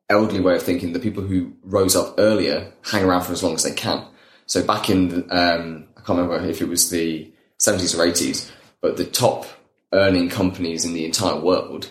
elderly 0.10 0.41
way 0.41 0.56
of 0.56 0.62
thinking 0.62 0.94
the 0.94 1.00
people 1.00 1.24
who 1.24 1.53
rose 1.63 1.96
up 1.96 2.15
earlier 2.18 2.72
hang 2.84 3.03
around 3.03 3.24
for 3.24 3.32
as 3.32 3.41
long 3.41 3.53
as 3.53 3.63
they 3.63 3.74
can. 3.74 4.06
So 4.46 4.63
back 4.65 4.89
in 4.89 5.27
um, 5.32 5.88
i 5.96 6.01
can't 6.01 6.20
remember 6.20 6.46
if 6.46 6.62
it 6.62 6.68
was 6.68 6.89
the 6.89 7.32
70s 7.60 7.98
or 7.98 8.06
80s 8.06 8.51
but 8.82 8.98
the 8.98 9.06
top 9.06 9.46
earning 9.94 10.30
companies 10.30 10.84
in 10.84 10.94
the 10.94 11.06
entire 11.06 11.39
world 11.39 11.89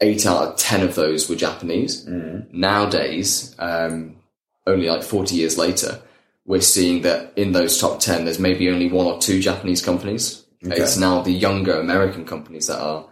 eight 0.00 0.26
out 0.26 0.42
of 0.42 0.56
ten 0.56 0.82
of 0.82 0.94
those 0.94 1.28
were 1.28 1.36
japanese. 1.36 2.06
Nowadays 2.52 3.54
um, 3.58 4.16
only 4.66 4.88
like 4.88 5.02
40 5.02 5.34
years 5.34 5.58
later 5.58 6.00
we're 6.46 6.60
seeing 6.60 7.02
that 7.02 7.32
in 7.36 7.52
those 7.52 7.80
top 7.80 8.00
10 8.00 8.24
there's 8.24 8.38
maybe 8.38 8.70
only 8.70 8.90
one 8.90 9.06
or 9.06 9.18
two 9.18 9.40
japanese 9.40 9.82
companies 9.82 10.43
it's 10.72 10.96
now 10.96 11.20
the 11.22 11.32
younger 11.32 11.78
American 11.78 12.24
companies 12.24 12.66
that 12.68 12.80
are 12.80 13.06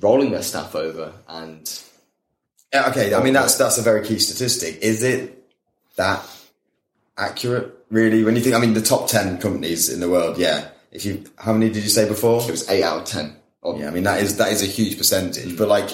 rolling 0.00 0.30
their 0.30 0.42
staff 0.42 0.74
over, 0.74 1.12
and 1.28 1.82
Yeah, 2.72 2.88
Okay. 2.88 3.14
I 3.14 3.22
mean, 3.22 3.34
that's 3.34 3.56
that's 3.56 3.78
a 3.78 3.82
very 3.82 4.04
key 4.06 4.18
statistic. 4.18 4.78
Is 4.82 5.02
it 5.02 5.44
that 5.96 6.24
accurate? 7.16 7.72
Really, 7.90 8.24
when 8.24 8.34
you 8.34 8.42
think, 8.42 8.56
I 8.56 8.58
mean, 8.58 8.74
the 8.74 8.82
top 8.82 9.08
ten 9.08 9.38
companies 9.38 9.88
in 9.88 10.00
the 10.00 10.08
world. 10.08 10.38
Yeah. 10.38 10.68
If 10.90 11.04
you, 11.04 11.24
how 11.36 11.52
many 11.52 11.70
did 11.70 11.82
you 11.82 11.90
say 11.90 12.08
before? 12.08 12.40
it 12.42 12.50
was 12.50 12.68
eight 12.70 12.82
out 12.82 13.02
of 13.02 13.04
ten. 13.04 13.36
Yeah, 13.64 13.88
I 13.88 13.90
mean 13.90 14.04
that 14.04 14.22
is 14.22 14.36
that 14.36 14.52
is 14.52 14.62
a 14.62 14.66
huge 14.66 14.96
percentage. 14.96 15.50
Hmm. 15.50 15.56
But 15.56 15.68
like, 15.68 15.90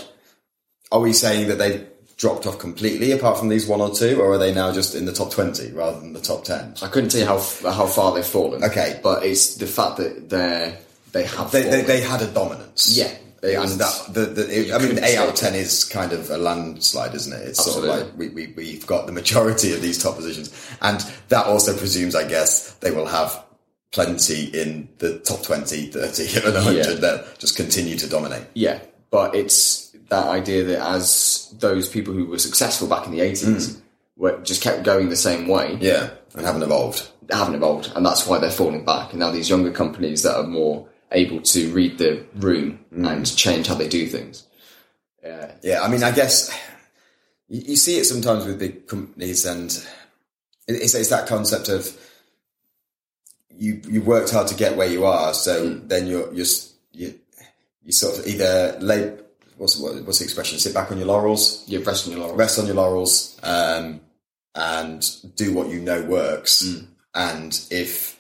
are 0.91 1.01
we 1.01 1.13
saying 1.13 1.49
that 1.49 1.57
they've 1.59 1.87
dropped 2.23 2.47
off 2.47 2.57
completely 2.61 3.11
apart 3.11 3.37
from 3.37 3.49
these 3.49 3.67
one 3.67 3.81
or 3.81 3.91
two, 3.93 4.21
or 4.21 4.31
are 4.33 4.39
they 4.39 4.55
now 4.55 4.73
just 4.73 4.95
in 4.95 5.05
the 5.07 5.13
top 5.13 5.33
twenty 5.33 5.73
rather 5.73 5.99
than 5.99 6.13
the 6.13 6.21
top 6.21 6.45
ten? 6.45 6.73
I 6.81 6.87
couldn't 6.87 7.11
tell 7.11 7.21
you 7.21 7.27
how 7.27 7.39
how 7.73 7.87
far 7.87 8.15
they've 8.15 8.25
fallen. 8.25 8.63
Okay. 8.63 9.01
but 9.03 9.25
it's 9.25 9.57
the 9.57 9.67
fact 9.67 9.97
that 9.97 10.31
they're 10.31 10.79
they 11.11 11.25
have 11.25 11.51
They, 11.51 11.63
they, 11.65 11.83
they 11.83 12.01
had 12.01 12.23
a 12.23 12.29
dominance. 12.29 12.97
Yeah, 12.97 13.11
and 13.43 13.71
that 13.81 13.95
the, 14.15 14.27
the 14.27 14.43
it, 14.61 14.73
I 14.73 14.79
mean, 14.79 14.89
couldn't 14.91 15.05
eight 15.05 15.17
out 15.19 15.29
of 15.31 15.37
say. 15.37 15.47
ten 15.51 15.59
is 15.59 15.85
kind 15.85 16.13
of 16.13 16.31
a 16.31 16.39
landslide, 16.39 17.13
isn't 17.17 17.33
it? 17.33 17.49
It's 17.49 17.65
sort 17.65 17.79
of 17.79 17.85
like 17.85 18.17
we, 18.17 18.29
we 18.29 18.55
we've 18.57 18.87
got 18.87 19.07
the 19.07 19.13
majority 19.13 19.75
of 19.75 19.83
these 19.83 20.01
top 20.01 20.15
positions, 20.15 20.49
and 20.81 21.01
that 21.29 21.47
also 21.47 21.77
presumes, 21.77 22.15
I 22.15 22.27
guess, 22.29 22.75
they 22.75 22.93
will 22.93 23.07
have 23.07 23.45
plenty 23.91 24.45
in 24.59 24.89
the 24.99 25.19
top 25.19 25.43
20, 25.43 25.89
30, 25.89 26.37
and 26.47 26.55
100 26.55 26.77
Yeah. 26.77 26.95
that 27.01 27.39
just 27.41 27.57
continue 27.57 27.97
to 27.99 28.09
dominate. 28.09 28.45
yeah, 28.55 28.79
but 29.11 29.35
it's 29.35 29.82
that 30.13 30.29
idea 30.29 30.63
that 30.63 30.87
as 30.87 31.49
those 31.59 31.89
people 31.89 32.13
who 32.13 32.27
were 32.27 32.39
successful 32.39 32.87
back 32.87 33.07
in 33.07 33.13
the 33.13 33.21
eighties 33.21 33.77
hmm. 33.77 33.83
were 34.17 34.39
just 34.43 34.63
kept 34.63 34.83
going 34.83 35.09
the 35.09 35.17
same 35.17 35.49
way, 35.49 35.79
Yeah, 35.81 36.11
and 36.35 36.45
haven't 36.45 36.63
evolved. 36.63 37.09
haven't 37.31 37.55
evolved, 37.55 37.91
and 37.97 38.05
that's 38.05 38.27
why 38.27 38.39
they're 38.39 38.51
falling 38.51 38.85
back. 38.85 39.13
And 39.13 39.21
now 39.21 39.31
these 39.31 39.49
younger 39.49 39.71
companies 39.71 40.23
that 40.23 40.37
are 40.37 40.47
more 40.47 40.87
able 41.13 41.41
to 41.41 41.73
read 41.73 41.97
the 41.97 42.27
room 42.35 42.79
hmm. 42.93 43.07
and 43.07 43.37
change 43.37 43.69
how 43.69 43.75
they 43.75 43.89
do 43.89 44.07
things. 44.07 44.47
Yeah, 45.25 45.53
Yeah, 45.63 45.83
I 45.83 45.89
mean, 45.89 46.03
I 46.03 46.11
guess 46.11 46.51
you, 47.49 47.63
you 47.69 47.77
see 47.77 47.97
it 47.97 48.05
sometimes 48.05 48.45
with 48.45 48.59
big 48.59 48.87
companies, 48.87 49.47
and 49.47 49.67
it's, 50.69 50.95
it's 50.95 51.09
that 51.09 51.27
concept 51.27 51.71
of 51.71 51.91
you 53.49 53.81
you 53.89 54.03
worked 54.03 54.31
hard 54.31 54.49
to 54.49 54.55
get 54.55 54.77
where 54.77 54.89
you 54.89 55.07
are, 55.07 55.33
so 55.33 55.71
hmm. 55.71 55.89
then 55.89 56.07
you're 56.07 56.31
you're 56.35 56.53
you 56.93 57.19
you 57.83 57.93
sort 57.93 58.19
of 58.19 58.27
either 58.27 58.77
lay 58.79 59.22
what's 59.63 59.79
what, 59.79 59.95
what's 60.05 60.19
the 60.19 60.25
expression? 60.25 60.59
Sit 60.59 60.75
back 60.75 60.91
on 60.91 60.99
your 60.99 61.07
laurels, 61.07 61.63
You're 61.69 61.83
resting 61.83 62.13
your 62.13 62.21
laurels. 62.23 62.39
rest 62.39 62.59
on 62.59 62.67
your 62.67 62.75
laurels, 62.75 63.39
um, 63.45 64.01
and 64.55 65.01
do 65.37 65.55
what 65.55 65.69
you 65.69 65.81
know 65.81 66.03
works. 66.03 66.83
And 67.15 67.59
if 67.71 68.19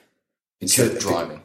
instead 0.60 0.92
of 0.92 0.98
driving, 1.00 1.42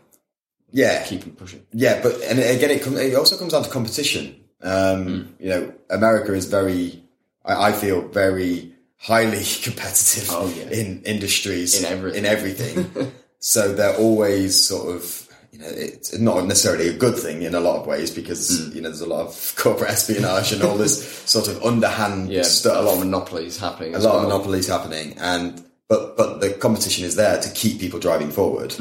yeah, 0.71 1.03
keep 1.03 1.21
them 1.21 1.31
pushing. 1.31 1.65
Yeah, 1.73 2.01
but 2.03 2.21
and 2.21 2.39
again, 2.39 2.71
it, 2.71 2.83
comes, 2.83 2.97
it 2.99 3.15
also 3.15 3.37
comes 3.37 3.53
down 3.53 3.63
to 3.63 3.69
competition. 3.69 4.35
Um, 4.61 5.03
Hmm. 5.05 5.43
You 5.43 5.49
know, 5.49 5.73
America 5.89 6.33
is 6.33 6.45
very, 6.45 7.03
I, 7.45 7.69
I 7.69 7.71
feel, 7.71 8.01
very 8.07 8.73
highly 8.97 9.43
competitive 9.63 10.29
Oh, 10.31 10.47
yeah. 10.55 10.69
in 10.69 11.03
industries, 11.03 11.81
In 11.83 12.07
in 12.15 12.25
everything. 12.25 13.11
so 13.39 13.73
they're 13.73 13.95
always 13.97 14.59
sort 14.59 14.95
of, 14.95 15.26
you 15.57 15.63
know, 15.63 15.69
it's 15.69 16.17
not 16.19 16.45
necessarily 16.45 16.87
a 16.89 16.93
good 16.93 17.15
thing 17.17 17.41
in 17.41 17.55
a 17.55 17.59
lot 17.59 17.79
of 17.81 17.87
ways 17.87 18.11
because 18.11 18.47
Hmm. 18.67 18.75
you 18.75 18.81
know 18.81 18.89
there's 18.89 19.01
a 19.01 19.07
lot 19.09 19.25
of 19.27 19.53
corporate 19.57 19.89
espionage 19.91 20.51
and 20.53 20.61
all 20.61 20.77
this 20.77 21.03
sort 21.25 21.47
of 21.47 21.63
underhand 21.63 22.29
Yeah, 22.31 22.43
stuff 22.43 22.77
a 22.77 22.81
lot 22.81 22.93
of 22.93 22.99
monopolies 22.99 23.57
happening. 23.57 23.95
a 23.95 23.99
lot 23.99 24.13
well. 24.13 24.17
of 24.17 24.23
monopolies 24.29 24.67
happening 24.67 25.15
and 25.17 25.63
but 25.89 26.15
but 26.17 26.41
the 26.41 26.51
competition 26.51 27.05
is 27.05 27.15
there 27.15 27.39
to 27.41 27.49
keep 27.51 27.79
people 27.79 27.99
driving 27.99 28.29
forward 28.29 28.75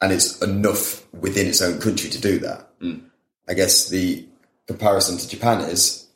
and 0.00 0.12
it's 0.12 0.40
enough 0.42 1.04
within 1.12 1.46
its 1.46 1.60
own 1.62 1.78
country 1.80 2.08
to 2.10 2.20
do 2.20 2.38
that 2.40 2.68
i 3.48 3.54
guess 3.54 3.88
the 3.88 4.26
comparison 4.66 5.16
to 5.18 5.28
japan 5.28 5.60
is 5.60 6.06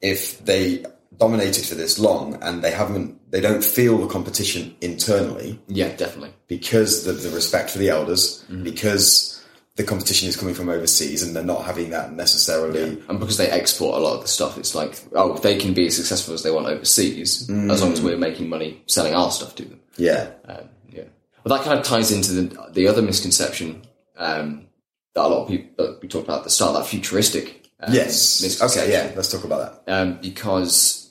if 0.00 0.44
they 0.44 0.84
dominated 1.18 1.64
for 1.64 1.74
this 1.74 1.98
long 1.98 2.38
and 2.42 2.62
they 2.62 2.70
haven't 2.70 3.30
they 3.30 3.40
don't 3.40 3.64
feel 3.64 3.98
the 3.98 4.06
competition 4.06 4.74
internally 4.80 5.58
Yeah, 5.68 5.94
definitely. 5.96 6.32
because 6.48 7.04
the, 7.04 7.12
the 7.12 7.30
respect 7.34 7.70
for 7.70 7.78
the 7.78 7.88
elders 7.90 8.44
Mm-hmm. 8.50 8.64
because 8.64 9.32
the 9.76 9.84
competition 9.84 10.26
is 10.28 10.36
coming 10.36 10.54
from 10.54 10.68
overseas 10.70 11.22
and 11.22 11.36
they're 11.36 11.44
not 11.44 11.64
having 11.66 11.90
that 11.90 12.12
necessarily 12.12 13.02
And 13.08 13.20
because 13.20 13.36
they 13.36 13.48
export 13.50 13.98
a 13.98 14.02
lot 14.02 14.14
of 14.16 14.22
the 14.22 14.28
stuff, 14.28 14.56
it's 14.56 14.74
like, 14.74 14.98
oh, 15.12 15.36
they 15.36 15.58
can 15.58 15.74
be 15.74 15.86
as 15.86 15.96
successful 15.96 16.32
as 16.32 16.42
they 16.42 16.50
want 16.50 16.66
overseas, 16.66 17.42
as 17.50 17.82
long 17.82 17.92
as 17.92 18.00
we're 18.00 18.16
making 18.16 18.48
money 18.48 18.82
selling 18.86 19.14
our 19.14 19.30
stuff 19.30 19.54
to 19.56 19.64
them. 19.64 19.80
yeah 19.98 20.30
Um, 20.48 20.68
yeah. 20.90 21.04
Well, 21.44 21.56
that 21.58 21.64
kind 21.66 21.78
of 21.78 21.84
ties 21.84 22.10
into 22.10 22.32
the, 22.32 22.70
the 22.72 22.88
other 22.88 23.02
misconception 23.02 23.82
um, 24.16 24.66
that 25.14 25.26
a 25.26 25.28
lot 25.28 25.42
of 25.42 25.48
people 25.48 25.84
that 25.84 26.00
we 26.00 26.08
talked 26.08 26.24
about 26.26 26.38
at 26.38 26.44
the 26.44 26.50
start, 26.50 26.74
that 26.74 26.86
futuristic. 26.86 27.68
Um, 27.78 27.92
yes 27.92 28.42
okay 28.62 28.90
yeah 28.90 29.12
let's 29.14 29.30
talk 29.30 29.44
about 29.44 29.84
that 29.84 29.92
um, 29.92 30.18
because 30.22 31.05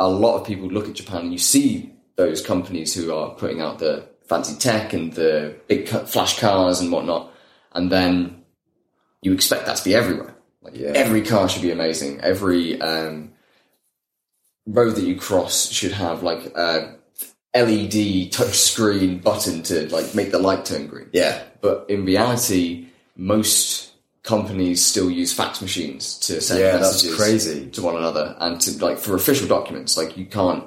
a 0.00 0.08
lot 0.08 0.36
of 0.38 0.46
people 0.46 0.68
look 0.68 0.88
at 0.88 0.94
Japan 0.94 1.22
and 1.22 1.32
you 1.32 1.38
see 1.38 1.92
those 2.16 2.40
companies 2.44 2.94
who 2.94 3.12
are 3.14 3.30
putting 3.34 3.60
out 3.60 3.78
the 3.78 4.08
fancy 4.26 4.56
tech 4.56 4.92
and 4.92 5.12
the 5.12 5.54
big 5.68 5.88
flash 5.88 6.38
cars 6.38 6.80
and 6.80 6.90
whatnot, 6.90 7.32
and 7.72 7.90
then 7.92 8.42
you 9.22 9.32
expect 9.32 9.66
that 9.66 9.76
to 9.76 9.84
be 9.84 9.94
everywhere. 9.94 10.34
Like 10.62 10.74
Yeah. 10.76 10.92
every 10.94 11.22
car 11.22 11.48
should 11.48 11.62
be 11.62 11.70
amazing. 11.70 12.20
Every 12.20 12.80
um, 12.80 13.32
road 14.66 14.96
that 14.96 15.04
you 15.04 15.16
cross 15.16 15.70
should 15.70 15.92
have 15.92 16.22
like 16.22 16.46
a 16.56 16.96
LED 17.54 18.30
touchscreen 18.32 19.22
button 19.22 19.62
to 19.64 19.88
like 19.94 20.14
make 20.14 20.30
the 20.30 20.38
light 20.38 20.64
turn 20.64 20.86
green. 20.86 21.08
yeah 21.12 21.42
But 21.60 21.86
in 21.88 22.04
reality, 22.04 22.86
most 23.16 23.89
companies 24.22 24.84
still 24.84 25.10
use 25.10 25.32
fax 25.32 25.62
machines 25.62 26.18
to 26.18 26.40
send 26.40 26.60
Yeah, 26.60 26.72
that's 26.76 27.02
messages 27.04 27.16
crazy. 27.16 27.66
to 27.70 27.82
one 27.82 27.96
another 27.96 28.36
and 28.40 28.60
to 28.60 28.84
like 28.84 28.98
for 28.98 29.14
official 29.16 29.48
documents. 29.48 29.96
Like 29.96 30.16
you 30.16 30.26
can't 30.26 30.64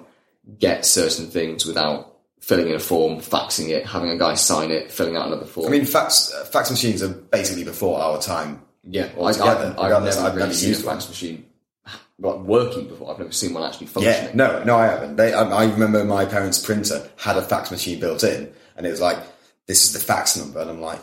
get 0.60 0.86
certain 0.86 1.28
things 1.28 1.66
without 1.66 2.18
filling 2.42 2.68
in 2.68 2.76
a 2.76 2.80
form, 2.80 3.20
faxing 3.20 3.70
it, 3.70 3.86
having 3.86 4.10
a 4.10 4.18
guy 4.18 4.34
sign 4.34 4.72
it, 4.72 4.92
filling 4.92 5.16
out 5.16 5.28
another 5.28 5.46
form. 5.46 5.68
I 5.68 5.72
mean, 5.72 5.86
fax 5.86 6.34
uh, 6.34 6.46
fax 6.46 6.72
machines 6.72 7.02
are 7.04 7.10
basically 7.10 7.64
before 7.64 8.00
our 8.02 8.20
time. 8.22 8.62
yeah, 8.84 9.10
I, 9.18 9.22
I've 9.26 9.38
never 9.40 9.76
I've 9.80 10.36
really 10.36 10.40
never 10.40 10.54
seen 10.54 10.68
a 10.68 10.70
used 10.70 10.86
one. 10.86 10.96
fax 10.96 11.08
machine 11.10 11.46
like 12.20 12.40
working 12.40 12.88
before. 12.88 13.12
I've 13.12 13.20
never 13.20 13.32
seen 13.32 13.54
one 13.54 13.64
actually 13.64 13.88
functioning. 13.88 14.20
Yeah, 14.30 14.32
no, 14.36 14.64
no, 14.64 14.76
I 14.78 14.86
haven't. 14.88 15.16
They, 15.16 15.34
I, 15.34 15.44
I 15.44 15.66
remember 15.72 16.04
my 16.06 16.26
parents' 16.26 16.64
printer 16.64 17.08
had 17.18 17.38
a 17.38 17.42
fax 17.42 17.72
machine 17.72 18.00
built 18.00 18.24
in, 18.24 18.52
and 18.78 18.86
it 18.86 18.92
was 18.92 19.02
like, 19.02 19.18
"This 19.68 19.84
is 19.86 19.94
the 19.94 20.00
fax 20.00 20.36
number," 20.38 20.60
and 20.60 20.70
I'm 20.70 20.82
like, 20.82 21.02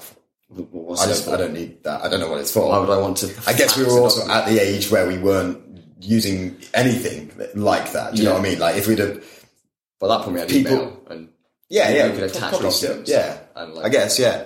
"I 0.52 1.06
don't. 1.06 1.28
I 1.28 1.36
don't 1.36 1.52
need 1.54 1.82
that. 1.84 2.02
I 2.04 2.08
don't 2.08 2.20
know 2.20 2.30
what 2.30 2.40
it's 2.40 2.52
for." 2.52 2.68
Why 2.68 2.78
would 2.78 2.90
I 2.90 2.98
want 2.98 3.16
to? 3.18 3.32
I 3.46 3.52
guess 3.52 3.76
we 3.76 3.84
were 3.84 4.00
also 4.06 4.28
at 4.28 4.48
the 4.48 4.58
age 4.60 4.90
where 4.90 5.06
we 5.06 5.18
weren't 5.18 5.58
using 6.00 6.56
anything 6.74 7.30
like 7.54 7.92
that. 7.92 8.14
Do 8.14 8.22
you 8.22 8.28
know 8.28 8.34
what 8.34 8.40
I 8.40 8.48
mean? 8.50 8.58
Like 8.58 8.76
if 8.76 8.86
we'd 8.88 8.98
have, 8.98 9.16
at 9.18 10.08
that 10.08 10.22
point, 10.22 10.32
we 10.34 10.40
had 10.40 10.48
People- 10.48 10.72
email 10.72 11.02
and 11.10 11.28
yeah, 11.68 11.90
yeah, 11.90 12.10
could 12.10 12.24
attach 12.24 12.60
receipts. 12.60 13.08
yeah. 13.10 13.38
And, 13.54 13.74
like- 13.74 13.84
I 13.86 13.88
guess, 13.90 14.18
yeah, 14.18 14.44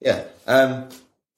yeah, 0.00 0.24
um, 0.46 0.88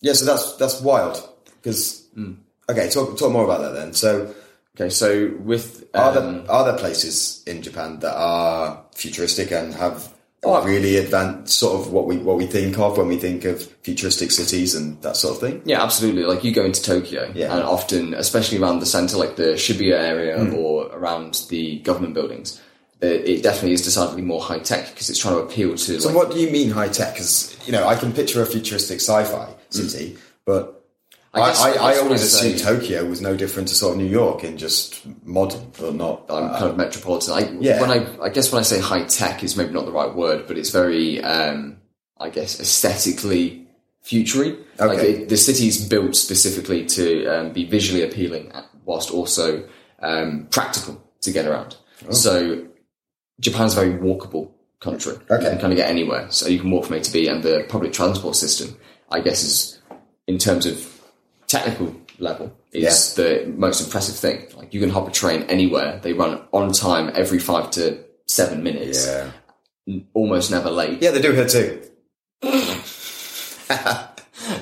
yeah. 0.01 0.15
So 0.15 0.25
that's 0.25 0.57
that's 0.57 0.81
wild 0.81 1.23
because 1.63 2.03
Hmm. 2.15 2.33
okay, 2.69 2.89
talk 2.91 3.17
talk 3.19 3.31
more 3.33 3.45
about 3.45 3.61
that 3.63 3.75
then. 3.75 3.93
So 3.95 4.35
okay. 4.77 4.91
So 4.91 5.31
with 5.41 5.85
are 5.95 6.17
um, 6.19 6.43
there 6.45 6.51
are 6.51 6.65
there 6.65 6.79
places 6.79 7.43
in 7.47 7.63
Japan 7.63 8.01
that 8.01 8.15
are 8.15 8.85
futuristic 8.95 9.53
and 9.53 9.73
have 9.75 10.12
Really 10.45 10.97
advanced 10.97 11.57
sort 11.57 11.81
of 11.81 11.93
what 11.93 12.07
we 12.07 12.17
what 12.19 12.37
we 12.37 12.47
think 12.47 12.77
of 12.77 12.99
when 12.99 13.07
we 13.07 13.17
think 13.17 13.45
of 13.45 13.63
futuristic 13.85 14.33
cities 14.33 14.75
and 14.75 15.01
that 15.03 15.17
sort 15.17 15.35
of 15.35 15.41
thing? 15.41 15.63
Yeah, 15.65 15.81
absolutely. 15.83 16.25
Like 16.25 16.43
you 16.43 16.53
go 16.53 16.65
into 16.65 16.83
Tokyo, 16.83 17.31
Yeah. 17.35 17.53
and 17.55 17.63
often, 17.63 18.13
especially 18.15 18.59
around 18.59 18.81
the 18.81 18.87
center, 18.87 19.17
like 19.19 19.37
the 19.37 19.55
Shibuya 19.55 20.01
area 20.01 20.37
Hmm. 20.45 20.55
or 20.55 20.87
around 20.87 21.43
the 21.49 21.79
government 21.81 22.15
buildings, 22.15 22.61
it 23.01 23.29
it 23.29 23.43
definitely 23.45 23.75
is 23.75 23.83
decidedly 23.83 24.23
more 24.23 24.41
high 24.41 24.59
tech 24.59 24.91
because 24.91 25.09
it's 25.11 25.19
trying 25.21 25.35
to 25.37 25.43
appeal 25.43 25.77
to. 25.77 26.01
So 26.01 26.09
like, 26.09 26.17
what 26.17 26.33
do 26.33 26.41
you 26.41 26.51
mean 26.51 26.71
high 26.71 26.89
tech? 26.89 27.15
Because 27.15 27.57
you 27.67 27.71
know 27.73 27.87
I 27.87 27.95
can 27.95 28.13
picture 28.13 28.43
a 28.43 28.47
futuristic 28.47 28.99
sci-fi 29.01 29.49
city, 29.71 30.17
but. 30.45 30.82
I. 31.35 31.41
I 31.41 31.51
I, 31.51 31.93
I 31.95 31.99
always 31.99 32.23
assumed 32.23 32.59
Tokyo 32.59 33.05
was 33.07 33.21
no 33.23 33.37
different 33.37 33.69
to 33.69 33.75
sort 33.75 33.93
of 33.93 33.99
New 33.99 34.09
York 34.09 34.45
in 34.45 34.59
just 34.59 35.05
modern, 35.25 35.73
but 35.79 35.95
not. 35.95 36.27
Uh, 36.29 36.59
kind 36.59 36.71
of 36.71 36.77
metropolitan. 36.77 37.35
I, 37.35 37.51
yeah. 37.61 37.81
When 37.81 37.91
I, 37.91 38.25
I 38.25 38.29
guess 38.29 38.53
when 38.53 38.61
I 38.61 38.63
say 38.63 38.81
high 38.81 39.05
tech 39.05 39.43
is 39.43 39.57
maybe 39.57 39.73
not 39.73 39.87
the 39.87 39.93
right 39.93 40.15
word, 40.15 40.47
but 40.47 40.59
it's 40.59 40.71
very, 40.71 41.23
um, 41.23 41.79
I 42.21 42.29
guess, 42.31 42.61
aesthetically 42.61 43.67
futury. 44.03 44.59
Like 44.79 44.99
Okay. 44.99 45.13
it, 45.13 45.29
the 45.29 45.37
city's 45.37 45.87
built 45.89 46.17
specifically 46.17 46.85
to 46.87 47.27
um, 47.27 47.53
be 47.53 47.65
visually 47.65 48.03
appealing, 48.03 48.53
whilst 48.85 49.11
also 49.11 49.67
um, 50.01 50.49
practical 50.51 51.03
to 51.23 51.31
get 51.31 51.47
around. 51.47 51.77
Oh. 52.09 52.13
So 52.13 52.67
Japan's 53.41 53.77
a 53.77 53.81
very 53.81 53.99
walkable 53.99 54.51
country. 54.81 55.15
Okay. 55.31 55.45
You 55.45 55.51
can 55.51 55.59
kind 55.61 55.73
of 55.73 55.77
get 55.77 55.89
anywhere. 55.89 56.27
So 56.31 56.49
you 56.49 56.59
can 56.59 56.71
walk 56.71 56.87
from 56.87 56.97
A 56.97 57.01
to 57.01 57.13
B, 57.13 57.29
and 57.29 57.43
the 57.43 57.65
public 57.69 57.93
transport 57.93 58.37
system, 58.37 58.77
I 59.11 59.21
guess, 59.21 59.43
is 59.45 59.79
in 60.27 60.39
terms 60.39 60.67
of 60.67 60.92
technical 61.53 61.95
level 62.19 62.51
is 62.73 63.15
the 63.15 63.45
most 63.57 63.85
impressive 63.85 64.17
thing. 64.17 64.47
Like 64.57 64.73
you 64.73 64.81
can 64.81 64.89
hop 64.91 65.07
a 65.07 65.11
train 65.11 65.43
anywhere. 65.45 66.01
They 66.03 66.15
run 66.15 66.41
on 66.53 66.73
time 66.73 67.13
every 67.15 67.39
five 67.39 67.71
to 67.73 68.03
seven 68.27 68.63
minutes. 68.63 69.07
yeah, 69.07 69.31
Almost 70.15 70.51
never 70.51 70.71
late. 70.71 71.03
yeah, 71.03 71.11
they 71.11 71.21
do 71.21 71.33
here 71.33 71.47
too. 71.47 71.83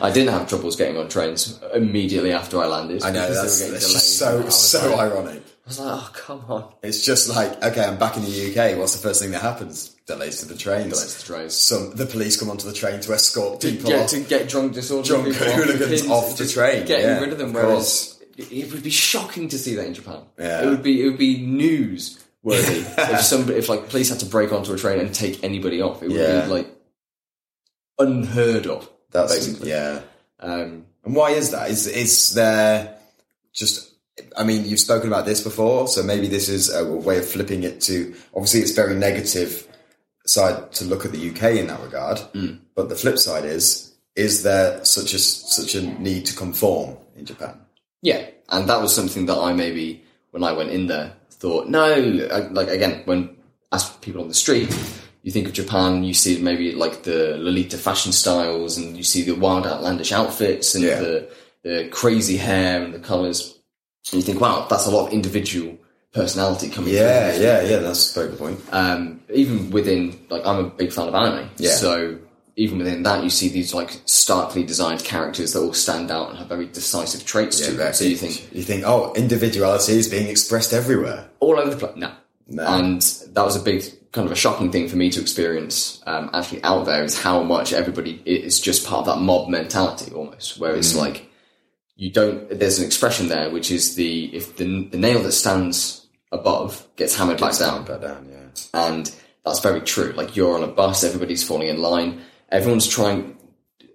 I 0.03 0.11
didn't 0.13 0.33
have 0.33 0.49
troubles 0.49 0.77
getting 0.77 0.97
on 0.99 1.09
trains 1.09 1.59
immediately 1.75 2.33
after 2.33 2.61
I 2.61 2.67
landed. 2.67 3.03
I 3.03 3.11
know 3.11 3.33
that's, 3.35 3.71
that's 3.71 4.03
so 4.19 4.49
so 4.49 4.99
ironic. 4.99 5.43
I 5.71 5.73
was 5.73 5.79
like, 5.79 5.93
oh 6.03 6.11
come 6.15 6.45
on, 6.49 6.73
It's 6.83 7.05
just 7.05 7.29
like 7.29 7.63
okay, 7.63 7.85
I'm 7.85 7.97
back 7.97 8.17
in 8.17 8.25
the 8.25 8.51
UK. 8.51 8.77
What's 8.77 8.97
the 8.97 9.03
first 9.07 9.23
thing 9.23 9.31
that 9.31 9.41
happens? 9.43 9.91
Delays 10.07 10.41
to 10.41 10.47
the 10.49 10.57
trains. 10.57 10.93
delays 10.93 11.15
to 11.15 11.21
the 11.21 11.33
trains. 11.35 11.55
Some 11.55 11.93
the 11.95 12.07
police 12.07 12.37
come 12.41 12.51
onto 12.51 12.67
the 12.67 12.75
train 12.75 13.01
to 13.03 13.13
escort 13.13 13.61
people 13.61 13.91
Yeah, 13.91 13.99
off. 14.01 14.11
to 14.11 14.21
get 14.21 14.49
drunk 14.49 14.75
disorderly 14.75 15.09
Drunk 15.09 15.25
people 15.39 15.47
off 15.47 15.55
the 15.57 15.63
hooligans 15.73 16.09
off 16.11 16.37
the 16.37 16.49
train, 16.49 16.87
getting 16.87 17.07
yeah, 17.07 17.21
rid 17.21 17.31
of 17.33 17.39
them. 17.39 17.51
of 17.51 17.55
whereas 17.55 18.21
it 18.37 18.73
would 18.73 18.83
be 18.83 18.91
shocking 18.91 19.49
to 19.51 19.59
see 19.59 19.77
that 19.77 19.87
in 19.87 19.95
Japan. 19.95 20.23
Yeah. 20.39 20.63
It 20.63 20.67
would 20.71 20.83
be 20.83 21.03
it 21.03 21.05
would 21.09 21.19
be 21.19 21.39
news 21.47 22.19
worthy 22.43 22.79
if 22.99 23.21
somebody 23.21 23.59
if 23.59 23.69
like 23.69 23.89
police 23.91 24.09
had 24.11 24.19
to 24.21 24.27
break 24.27 24.51
onto 24.53 24.73
a 24.73 24.77
train 24.77 24.99
and 24.99 25.15
take 25.15 25.45
anybody 25.45 25.81
off. 25.81 26.03
It 26.03 26.09
would 26.09 26.17
Yeah. 26.21 26.47
be 26.47 26.49
like 26.51 26.69
unheard 27.99 28.67
of. 28.67 28.89
That's 29.13 29.35
basically. 29.35 29.71
yeah. 29.71 30.01
Um, 30.41 30.87
And 31.05 31.15
why 31.15 31.31
is 31.31 31.51
that? 31.53 31.71
Is 31.71 31.87
is 31.87 32.35
there 32.35 32.99
just? 33.53 33.90
I 34.37 34.45
mean, 34.45 34.65
you've 34.65 34.81
spoken 34.81 35.09
about 35.09 35.27
this 35.27 35.41
before, 35.43 35.89
so 35.89 36.03
maybe 36.03 36.29
this 36.29 36.49
is 36.49 36.73
a 36.75 36.85
way 36.85 37.19
of 37.19 37.27
flipping 37.29 37.63
it 37.63 37.81
to. 37.83 38.15
Obviously, 38.35 38.61
it's 38.61 38.73
very 38.73 38.95
negative 38.95 39.67
side 40.27 40.73
to 40.73 40.85
look 40.85 41.05
at 41.05 41.13
the 41.13 41.31
UK 41.31 41.57
in 41.57 41.67
that 41.69 41.81
regard. 41.81 42.19
Mm. 42.35 42.61
But 42.75 42.89
the 42.89 42.97
flip 42.97 43.19
side 43.19 43.45
is: 43.45 43.93
is 44.17 44.43
there 44.43 44.85
such 44.85 45.15
a 45.15 45.19
such 45.19 45.75
a 45.75 45.83
need 46.01 46.27
to 46.27 46.37
conform 46.37 46.97
in 47.17 47.27
Japan? 47.27 47.55
yeah, 48.03 48.27
and 48.49 48.69
that 48.69 48.81
was 48.81 48.95
something 48.95 49.27
that 49.27 49.37
I 49.39 49.53
maybe 49.53 50.03
when 50.31 50.43
I 50.45 50.53
went 50.53 50.71
in 50.71 50.87
there 50.87 51.13
thought 51.31 51.69
no. 51.69 51.85
I, 52.31 52.49
like 52.49 52.69
again, 52.69 53.03
when 53.07 53.37
asked 53.73 54.01
people 54.03 54.21
on 54.23 54.29
the 54.29 54.35
street. 54.35 54.69
You 55.23 55.31
think 55.31 55.47
of 55.47 55.53
Japan, 55.53 56.03
you 56.03 56.15
see 56.15 56.41
maybe 56.41 56.73
like 56.73 57.03
the 57.03 57.37
Lolita 57.37 57.77
fashion 57.77 58.11
styles, 58.11 58.79
and 58.79 58.97
you 58.97 59.03
see 59.05 59.21
the 59.23 59.33
wild, 59.35 59.67
outlandish 59.67 60.13
outfits, 60.13 60.75
and 60.75 60.85
Yeah. 60.85 61.01
the 61.01 61.29
the 61.63 61.89
crazy 61.91 62.39
hair 62.39 62.83
and 62.83 62.95
the 62.95 62.99
colours. 62.99 63.60
And 64.13 64.15
you 64.21 64.23
think, 64.23 64.41
wow, 64.41 64.67
that's 64.69 64.87
a 64.87 64.91
lot 64.91 65.07
of 65.09 65.13
individual 65.13 65.77
personality 66.13 66.69
coming 66.69 66.93
Yeah, 66.95 67.33
through. 67.33 67.45
yeah, 67.45 67.63
yeah. 67.63 67.77
That's 67.79 68.11
a 68.11 68.15
very 68.21 68.31
good 68.31 68.39
point. 68.39 68.61
Um, 68.73 69.21
even 69.33 69.71
within, 69.71 70.19
like, 70.31 70.45
I'm 70.47 70.59
a 70.65 70.69
big 70.71 70.93
fan 70.93 71.09
of 71.09 71.15
anime. 71.15 71.49
Yeah. 71.59 71.71
So 71.73 72.19
even 72.57 72.79
within 72.79 73.03
that, 73.05 73.23
you 73.23 73.31
see 73.31 73.49
these 73.49 73.73
like 73.73 74.01
starkly 74.07 74.65
designed 74.65 75.05
characters 75.05 75.53
that 75.53 75.61
all 75.61 75.73
stand 75.73 76.11
out 76.11 76.31
and 76.31 76.39
have 76.39 76.49
very 76.49 76.67
decisive 76.67 77.25
traits 77.25 77.61
to 77.67 77.73
them. 77.73 77.93
So 77.95 78.05
you 78.05 78.17
think 78.17 78.53
you 78.53 78.63
think, 78.63 78.83
oh, 78.85 79.13
individuality 79.15 79.93
is 79.99 80.09
being 80.09 80.27
expressed 80.29 80.73
everywhere. 80.73 81.29
all 81.41 81.59
over 81.59 81.71
the 81.71 81.77
place. 81.77 81.97
No. 81.97 82.11
No. 82.49 82.67
And 82.67 83.01
that 83.33 83.45
was 83.45 83.55
a 83.55 83.61
big 83.61 83.85
kind 84.11 84.27
of 84.27 84.33
a 84.33 84.37
shocking 84.37 84.73
thing 84.73 84.89
for 84.89 84.97
me 84.97 85.09
to 85.11 85.21
experience 85.21 86.03
um, 86.09 86.29
actually 86.35 86.61
out 86.65 86.85
there 86.85 87.05
is 87.05 87.17
how 87.17 87.45
much 87.45 87.73
everybody 87.73 88.21
is 88.27 88.59
just 88.59 88.85
part 88.85 89.07
of 89.07 89.15
that 89.15 89.23
mob 89.23 89.49
mentality 89.49 90.11
almost, 90.13 90.59
where 90.59 90.75
it's 90.75 90.93
Mm. 90.95 90.97
like 90.99 91.30
you 92.03 92.11
don't. 92.11 92.49
There's 92.61 92.79
an 92.81 92.85
expression 92.87 93.29
there 93.29 93.51
which 93.51 93.71
is 93.71 93.95
the 93.95 94.13
if 94.35 94.57
the 94.57 94.67
the 94.93 94.99
nail 94.99 95.21
that 95.23 95.33
stands 95.33 96.07
above 96.33 96.87
gets 96.97 97.15
hammered 97.19 97.39
back 97.41 97.57
down, 97.59 97.85
Back 97.85 98.01
down, 98.01 98.27
yeah. 98.31 98.87
and 98.89 99.05
that's 99.45 99.61
very 99.61 99.81
true. 99.83 100.13
Like 100.17 100.35
you're 100.37 100.55
on 100.55 100.63
a 100.65 100.73
bus, 100.81 101.05
everybody's 101.05 101.45
falling 101.45 101.69
in 101.69 101.79
line, 101.81 102.21
everyone's 102.51 102.89
trying. 102.89 103.37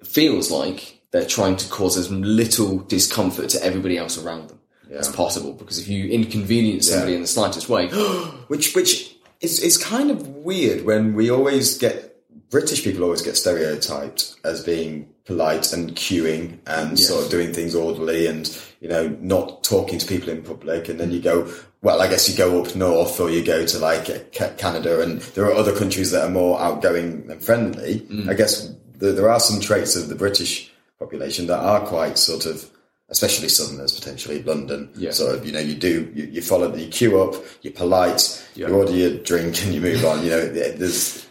Feels 0.03 0.51
like 0.51 1.01
they're 1.11 1.25
trying 1.25 1.55
to 1.57 1.67
cause 1.69 1.97
as 1.97 2.11
little 2.11 2.77
discomfort 2.79 3.49
to 3.49 3.63
everybody 3.63 3.97
else 3.97 4.17
around 4.23 4.49
them 4.49 4.59
as 4.91 5.09
possible. 5.09 5.53
Because 5.53 5.79
if 5.79 5.87
you 5.87 6.05
inconvenience 6.09 6.89
somebody 6.89 7.13
Yeah. 7.13 7.15
in 7.17 7.21
the 7.23 7.27
slightest 7.27 7.69
way, 7.69 7.87
Which 8.47 8.75
which 8.75 9.15
is 9.41 9.59
is 9.61 9.77
kind 9.77 10.11
of 10.11 10.27
weird 10.27 10.85
when 10.85 11.15
we 11.15 11.31
always 11.31 11.77
get 11.77 12.14
British 12.49 12.83
people 12.83 13.03
always 13.03 13.21
get 13.21 13.35
stereotyped 13.37 14.35
as 14.43 14.63
being 14.63 15.09
polite 15.25 15.73
and 15.73 15.95
queuing 15.95 16.59
and 16.67 16.99
sort 16.99 17.25
of 17.25 17.31
doing 17.31 17.51
things 17.51 17.73
orderly 17.73 18.27
and 18.27 18.55
you 18.79 18.87
know 18.87 19.07
not 19.19 19.63
talking 19.63 19.97
to 19.99 20.05
people 20.05 20.29
in 20.29 20.43
public. 20.43 20.87
And 20.89 20.99
then 20.99 21.11
you 21.11 21.19
go 21.21 21.51
well 21.81 22.01
I 22.01 22.07
guess 22.07 22.29
you 22.29 22.35
go 22.37 22.61
up 22.63 22.75
north 22.75 23.19
or 23.19 23.29
you 23.29 23.43
go 23.43 23.65
to 23.65 23.79
like 23.79 24.31
Canada 24.57 25.01
and 25.01 25.21
there 25.33 25.45
are 25.45 25.53
other 25.53 25.75
countries 25.75 26.11
that 26.11 26.23
are 26.25 26.29
more 26.29 26.59
outgoing 26.61 27.25
and 27.29 27.43
friendly. 27.43 28.01
Mm. 28.01 28.29
I 28.29 28.33
guess 28.35 28.71
there, 28.95 29.11
there 29.13 29.29
are 29.29 29.39
some 29.39 29.59
traits 29.59 29.95
of 29.95 30.09
the 30.09 30.15
British 30.15 30.71
population 30.99 31.47
that 31.47 31.59
are 31.59 31.81
quite 31.81 32.17
sort 32.17 32.45
of 32.45 32.69
especially 33.09 33.49
Southerners 33.49 33.99
potentially 33.99 34.41
London. 34.43 34.89
Yeah. 34.95 35.11
sort 35.11 35.35
of 35.35 35.45
you 35.45 35.51
know 35.51 35.59
you 35.59 35.75
do 35.75 36.11
you, 36.13 36.25
you 36.25 36.41
follow 36.41 36.73
you 36.75 36.87
queue 36.89 37.19
up 37.21 37.35
you're 37.63 37.73
polite 37.73 38.45
Yeah. 38.55 38.67
you 38.67 38.75
order 38.75 38.91
your 38.93 39.17
drink 39.17 39.63
and 39.63 39.73
you 39.73 39.81
move 39.81 40.05
on. 40.05 40.23
You 40.23 40.29
know 40.29 40.47
there's 40.49 41.24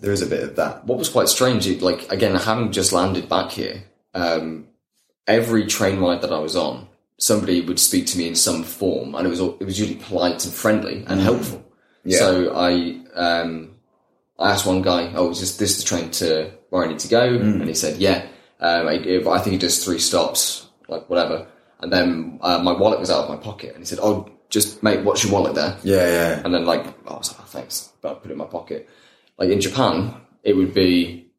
there 0.00 0.12
is 0.12 0.22
a 0.22 0.26
bit 0.26 0.42
of 0.42 0.56
that 0.56 0.84
what 0.84 0.98
was 0.98 1.08
quite 1.08 1.28
strange, 1.28 1.66
like 1.80 2.10
again, 2.10 2.34
having 2.34 2.72
just 2.72 2.92
landed 2.92 3.28
back 3.28 3.50
here, 3.50 3.84
um, 4.14 4.68
every 5.26 5.66
train 5.66 6.00
ride 6.00 6.22
that 6.22 6.32
I 6.32 6.38
was 6.38 6.56
on, 6.56 6.88
somebody 7.18 7.60
would 7.60 7.78
speak 7.78 8.06
to 8.06 8.18
me 8.18 8.26
in 8.26 8.34
some 8.34 8.64
form, 8.64 9.14
and 9.14 9.26
it 9.26 9.30
was 9.30 9.40
it 9.40 9.64
was 9.64 9.78
usually 9.78 10.00
polite 10.00 10.44
and 10.44 10.54
friendly 10.54 11.04
and 11.06 11.20
helpful. 11.20 11.58
Mm. 11.58 11.64
Yeah. 12.04 12.18
So 12.18 12.54
I 12.54 13.00
um, 13.14 13.76
I 14.38 14.50
asked 14.50 14.66
one 14.66 14.82
guy, 14.82 15.12
"Oh, 15.14 15.30
is 15.30 15.40
this, 15.40 15.56
this 15.56 15.78
the 15.78 15.84
train 15.84 16.10
to 16.12 16.50
where 16.70 16.84
I 16.84 16.88
need 16.88 16.98
to 17.00 17.08
go?" 17.08 17.38
Mm. 17.38 17.60
And 17.60 17.68
he 17.68 17.74
said, 17.74 17.98
"Yeah." 17.98 18.26
Um, 18.60 18.88
I, 18.88 18.94
I 18.94 19.38
think 19.38 19.52
he 19.52 19.58
does 19.58 19.82
three 19.82 19.98
stops, 19.98 20.66
like 20.86 21.08
whatever. 21.08 21.46
And 21.80 21.90
then 21.90 22.38
uh, 22.42 22.58
my 22.58 22.72
wallet 22.72 23.00
was 23.00 23.10
out 23.10 23.24
of 23.24 23.30
my 23.30 23.36
pocket, 23.36 23.70
and 23.74 23.78
he 23.78 23.86
said, 23.86 24.00
"Oh, 24.02 24.28
just 24.50 24.82
mate, 24.82 25.04
what's 25.04 25.24
your 25.24 25.32
wallet 25.32 25.54
there?" 25.54 25.76
yeah 25.82 26.06
yeah 26.06 26.42
And 26.44 26.52
then 26.52 26.66
like, 26.66 26.86
oh, 27.06 27.14
I 27.14 27.18
was 27.18 27.32
like, 27.32 27.40
oh, 27.40 27.48
thanks, 27.48 27.92
but 28.02 28.10
I 28.10 28.14
put 28.14 28.30
it 28.30 28.32
in 28.32 28.38
my 28.38 28.44
pocket. 28.44 28.88
Like 29.40 29.50
in 29.50 29.60
Japan, 29.60 30.14
it 30.44 30.54
would 30.54 30.74
be 30.74 31.32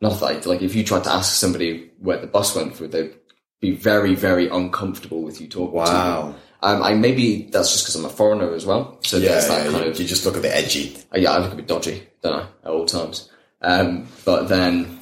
not 0.00 0.20
like 0.22 0.44
like 0.46 0.62
if 0.62 0.74
you 0.74 0.82
tried 0.82 1.04
to 1.04 1.12
ask 1.12 1.34
somebody 1.34 1.90
where 1.98 2.18
the 2.18 2.26
bus 2.26 2.56
went 2.56 2.74
for, 2.74 2.86
they'd 2.88 3.14
be 3.60 3.72
very 3.72 4.14
very 4.14 4.48
uncomfortable 4.48 5.22
with 5.22 5.40
you 5.40 5.46
talking. 5.46 5.72
to 5.72 5.76
Wow. 5.76 6.22
them. 6.32 6.34
Um, 6.62 6.82
I 6.82 6.94
maybe 6.94 7.48
that's 7.52 7.70
just 7.72 7.84
because 7.84 7.94
I'm 7.96 8.06
a 8.06 8.08
foreigner 8.08 8.54
as 8.54 8.64
well. 8.64 8.98
So 9.02 9.18
yeah, 9.18 9.28
there's 9.32 9.48
that 9.48 9.66
yeah, 9.66 9.70
kind 9.70 9.84
you, 9.84 9.90
of 9.90 10.00
you 10.00 10.06
just 10.06 10.24
look 10.24 10.36
a 10.36 10.40
bit 10.40 10.52
edgy 10.54 10.96
uh, 11.14 11.18
yeah, 11.18 11.32
I 11.32 11.38
look 11.38 11.52
a 11.52 11.56
bit 11.56 11.68
dodgy, 11.68 12.02
don't 12.22 12.40
I, 12.40 12.46
at 12.64 12.70
all 12.70 12.86
times. 12.86 13.30
Um, 13.60 14.08
but 14.24 14.48
then, 14.48 14.98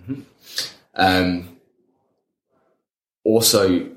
Mhm. 0.00 0.22
um, 0.94 1.56
also, 3.24 3.88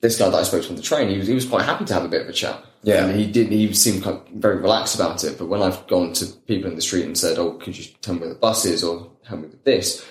this 0.00 0.18
guy 0.18 0.28
that 0.30 0.36
I 0.38 0.42
spoke 0.44 0.62
to 0.62 0.70
on 0.70 0.76
the 0.76 0.82
train, 0.82 1.08
he 1.10 1.18
was, 1.18 1.26
he 1.28 1.34
was 1.34 1.44
quite 1.46 1.64
happy 1.64 1.84
to 1.84 1.94
have 1.94 2.04
a 2.04 2.08
bit 2.08 2.22
of 2.22 2.28
a 2.28 2.32
chat. 2.32 2.64
Yeah. 2.86 3.06
And 3.06 3.18
he 3.20 3.26
did, 3.30 3.48
he 3.48 3.72
seemed 3.74 4.04
very 4.34 4.56
relaxed 4.58 4.94
about 4.94 5.22
it. 5.24 5.38
But 5.38 5.46
when 5.48 5.60
I've 5.60 5.86
gone 5.88 6.12
to 6.14 6.26
people 6.46 6.70
in 6.70 6.76
the 6.76 6.82
street 6.82 7.04
and 7.04 7.18
said, 7.18 7.36
oh, 7.38 7.52
could 7.54 7.76
you 7.76 7.84
tell 8.00 8.14
me 8.14 8.20
where 8.20 8.28
the 8.30 8.34
bus 8.36 8.64
is 8.64 8.84
or 8.84 9.10
help 9.24 9.40
me 9.42 9.48
with 9.48 9.64
this? 9.64 10.06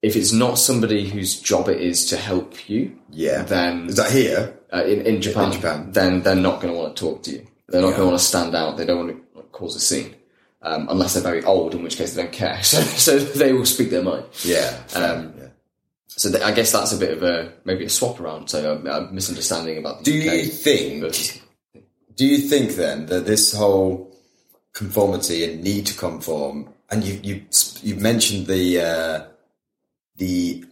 If 0.00 0.16
it's 0.16 0.32
not 0.32 0.58
somebody 0.58 1.08
whose 1.08 1.38
job 1.40 1.68
it 1.68 1.80
is 1.80 2.06
to 2.06 2.16
help 2.16 2.68
you, 2.68 2.96
yeah 3.10 3.42
then 3.42 3.88
is 3.88 3.96
that 3.96 4.10
here 4.12 4.54
uh, 4.72 4.84
in 4.84 5.02
in 5.10 5.20
Japan, 5.20 5.46
In 5.46 5.52
Japan. 5.52 5.92
then 5.92 6.22
they're 6.22 6.34
not 6.48 6.60
going 6.62 6.72
to 6.72 6.78
want 6.80 6.96
to 6.96 7.00
talk 7.04 7.22
to 7.24 7.30
you. 7.32 7.46
They're 7.68 7.82
not 7.82 7.88
Yeah. 7.90 7.96
going 7.96 8.06
to 8.06 8.10
want 8.12 8.18
to 8.20 8.24
stand 8.24 8.54
out. 8.54 8.76
They 8.76 8.86
don't 8.86 8.98
want 9.06 9.10
to 9.34 9.42
cause 9.52 9.74
a 9.76 9.80
scene. 9.80 10.14
Um, 10.62 10.86
unless 10.90 11.14
they're 11.14 11.22
very 11.22 11.42
old, 11.44 11.74
in 11.74 11.82
which 11.82 11.96
case 11.96 12.14
they 12.14 12.22
don't 12.22 12.32
care. 12.32 12.58
So, 12.62 12.80
so 12.80 13.18
they 13.18 13.52
will 13.52 13.66
speak 13.66 13.90
their 13.90 14.02
mind. 14.02 14.24
Yeah. 14.44 14.70
Um, 14.94 15.34
yeah. 15.38 15.48
So 16.08 16.30
th- 16.30 16.42
I 16.42 16.52
guess 16.52 16.72
that's 16.72 16.92
a 16.92 16.96
bit 16.96 17.10
of 17.16 17.22
a 17.22 17.52
maybe 17.64 17.84
a 17.84 17.88
swap 17.90 18.18
around. 18.20 18.48
So 18.48 18.58
a, 18.84 18.90
a 18.90 19.12
misunderstanding 19.12 19.78
about 19.78 20.04
the 20.04 20.10
Do 20.12 20.18
UK. 20.28 20.34
you 20.36 20.44
think? 20.46 21.00
versus- 21.02 21.40
Do 22.18 22.26
you 22.26 22.38
think 22.38 22.72
then 22.74 23.06
that 23.06 23.26
this 23.26 23.54
whole 23.54 24.12
conformity 24.74 25.44
and 25.44 25.62
need 25.62 25.86
to 25.86 25.96
conform, 25.96 26.68
and 26.90 27.04
you 27.04 27.20
you 27.22 27.46
you 27.80 27.94
mentioned 27.94 28.48
the 28.48 28.80
uh, 28.80 29.24
the 30.16 30.64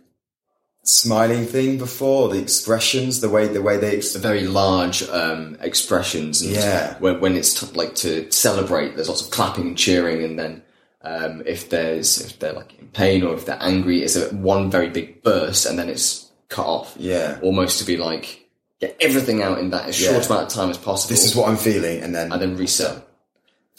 smiling 0.83 1.47
thing 1.47 1.79
before, 1.79 2.29
the 2.29 2.41
expressions, 2.41 3.21
the 3.21 3.29
way 3.29 3.47
the 3.47 3.63
way 3.63 3.77
they 3.77 3.97
ex- 3.97 4.17
very 4.17 4.47
large 4.47 5.03
um, 5.09 5.57
expressions. 5.61 6.43
And 6.43 6.51
Yeah. 6.51 6.99
When, 6.99 7.21
when 7.21 7.37
it's 7.37 7.55
t- 7.61 7.77
like 7.79 7.95
to 7.97 8.31
celebrate, 8.33 8.97
there's 8.97 9.09
lots 9.09 9.23
of 9.23 9.31
clapping 9.31 9.69
and 9.69 9.79
cheering, 9.79 10.25
and 10.25 10.37
then 10.37 10.63
um, 11.03 11.45
if 11.47 11.71
there's 11.71 12.21
if 12.21 12.41
they're 12.41 12.55
like 12.55 12.77
in 12.81 12.89
pain 12.89 13.23
or 13.23 13.35
if 13.35 13.47
they're 13.47 13.63
angry, 13.63 14.03
it's 14.03 14.17
a 14.17 14.35
one 14.35 14.69
very 14.69 14.91
big 14.91 15.23
burst, 15.23 15.65
and 15.65 15.79
then 15.79 15.89
it's 15.89 16.29
cut 16.49 16.67
off. 16.67 16.97
Yeah. 16.99 17.39
Almost 17.41 17.79
to 17.79 17.85
be 17.85 17.97
like 17.97 18.46
get 18.81 18.97
everything 19.01 19.43
out 19.43 19.59
in 19.59 19.71
that 19.71 19.89
as 19.89 19.97
short 19.97 20.27
amount 20.27 20.47
of 20.47 20.49
time 20.49 20.71
as 20.71 20.79
possible. 20.79 21.13
this 21.13 21.25
is 21.25 21.35
what 21.35 21.49
I'm 21.49 21.57
feeling, 21.57 22.03
and 22.03 22.15
then 22.15 22.33
and 22.33 22.41
then 22.41 22.57
reset. 22.57 23.07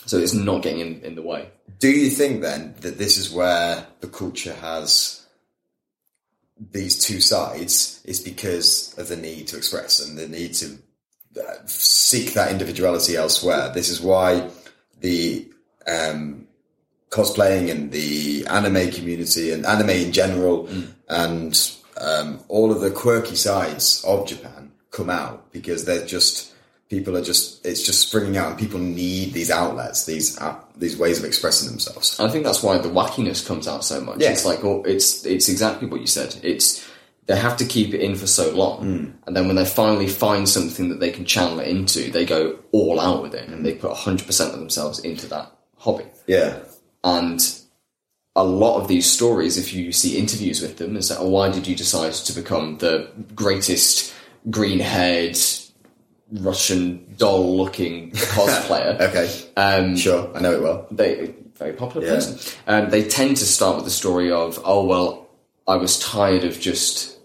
So 0.06 0.18
it's 0.18 0.34
not 0.34 0.62
getting 0.62 0.80
in, 0.80 1.02
in 1.02 1.16
the 1.16 1.22
way. 1.22 1.50
Do 1.80 1.90
you 1.90 2.10
think 2.10 2.42
then 2.42 2.76
that 2.82 2.98
this 2.98 3.18
is 3.18 3.32
where 3.32 3.86
the 4.00 4.08
culture 4.08 4.54
has 4.54 5.26
these 6.72 6.98
two 6.98 7.20
sides 7.20 8.02
is 8.06 8.20
because 8.20 8.98
of 8.98 9.10
the 9.10 9.16
need 9.16 9.48
to 9.50 9.58
express 9.58 10.00
and 10.00 10.18
the 10.18 10.28
need 10.28 10.54
to 10.56 10.78
uh, 11.40 11.66
seek 11.66 12.34
that 12.34 12.52
individuality 12.52 13.16
elsewhere? 13.16 13.72
This 13.74 13.90
is 13.90 14.02
why 14.02 14.50
the 15.02 15.48
um, 15.88 16.48
cosplaying 17.10 17.70
and 17.70 17.92
the 17.92 18.46
anime 18.48 18.92
community 18.92 19.52
and 19.52 19.66
anime 19.66 19.90
in 19.90 20.12
general 20.12 20.70
and 21.10 21.72
um, 22.00 22.40
all 22.48 22.72
of 22.72 22.82
the 22.82 22.92
quirky 22.92 23.36
sides 23.36 24.04
of 24.06 24.28
Japan 24.28 24.67
come 24.98 25.10
out 25.10 25.38
because 25.52 25.86
they're 25.86 26.06
just 26.06 26.54
people 26.90 27.14
are 27.18 27.24
just 27.32 27.66
it's 27.66 27.84
just 27.90 28.00
springing 28.08 28.38
out 28.38 28.50
and 28.52 28.58
people 28.60 28.80
need 28.80 29.34
these 29.34 29.52
outlets 29.52 30.06
these 30.06 30.28
uh, 30.40 30.56
these 30.84 30.96
ways 30.98 31.20
of 31.20 31.26
expressing 31.26 31.70
themselves 31.70 32.20
I 32.20 32.30
think 32.32 32.44
that's 32.46 32.64
why 32.64 32.78
the 32.78 32.90
wackiness 33.00 33.46
comes 33.50 33.68
out 33.68 33.84
so 33.92 33.98
much. 34.02 34.20
Yeah. 34.20 34.32
It's 34.32 34.46
like 34.46 34.64
oh, 34.64 34.84
it's 34.94 35.26
it's 35.26 35.48
exactly 35.50 35.88
what 35.92 36.02
you 36.02 36.08
said. 36.08 36.32
It's 36.44 36.68
they 37.28 37.36
have 37.36 37.58
to 37.58 37.66
keep 37.66 37.90
it 37.94 38.00
in 38.08 38.16
for 38.16 38.26
so 38.40 38.46
long, 38.56 38.78
Hmm. 38.86 39.06
and 39.26 39.36
then 39.36 39.48
when 39.48 39.58
they 39.58 39.66
finally 39.66 40.08
find 40.08 40.48
something 40.48 40.88
that 40.90 41.02
they 41.02 41.12
can 41.12 41.26
channel 41.26 41.60
it 41.60 41.68
into, 41.68 42.10
they 42.10 42.26
go 42.26 42.42
all 42.72 42.98
out 43.08 43.22
with 43.22 43.34
it, 43.36 43.50
and 43.50 43.66
they 43.66 43.74
put 43.74 43.92
hundred 44.06 44.26
percent 44.28 44.54
of 44.54 44.60
themselves 44.60 45.00
into 45.00 45.28
that 45.28 45.48
hobby. 45.78 46.06
yeah 46.26 46.52
And 47.04 47.40
a 48.34 48.46
lot 48.46 48.80
of 48.80 48.88
these 48.88 49.12
stories, 49.18 49.58
if 49.58 49.74
you 49.74 49.92
see 49.92 50.18
interviews 50.18 50.62
with 50.62 50.78
them, 50.78 50.96
is 50.96 51.10
that, 51.10 51.20
oh, 51.20 51.28
why 51.28 51.50
did 51.52 51.68
you 51.68 51.76
decide 51.76 52.14
to 52.14 52.34
become 52.42 52.78
the 52.78 53.10
greatest 53.36 54.14
green-haired 54.50 55.38
Russian 56.32 57.16
doll-looking 57.18 58.12
cosplayer? 58.36 59.00
okay 59.00 59.30
um, 59.56 59.96
sure 59.96 60.30
i 60.36 60.40
know 60.42 60.54
it 60.54 60.62
well 60.62 60.88
they 60.92 61.34
very 61.58 61.74
popular 61.74 62.06
Yeah. 62.06 62.14
person. 62.14 62.38
Um, 62.68 62.90
they 62.92 63.04
tend 63.04 63.38
to 63.38 63.46
start 63.46 63.78
with 63.78 63.86
the 63.86 63.90
story 63.92 64.32
of, 64.32 64.62
oh 64.64 64.86
well, 64.86 65.28
I 65.68 65.76
was 65.78 65.98
tired 65.98 66.44
of 66.44 66.60
just 66.60 67.18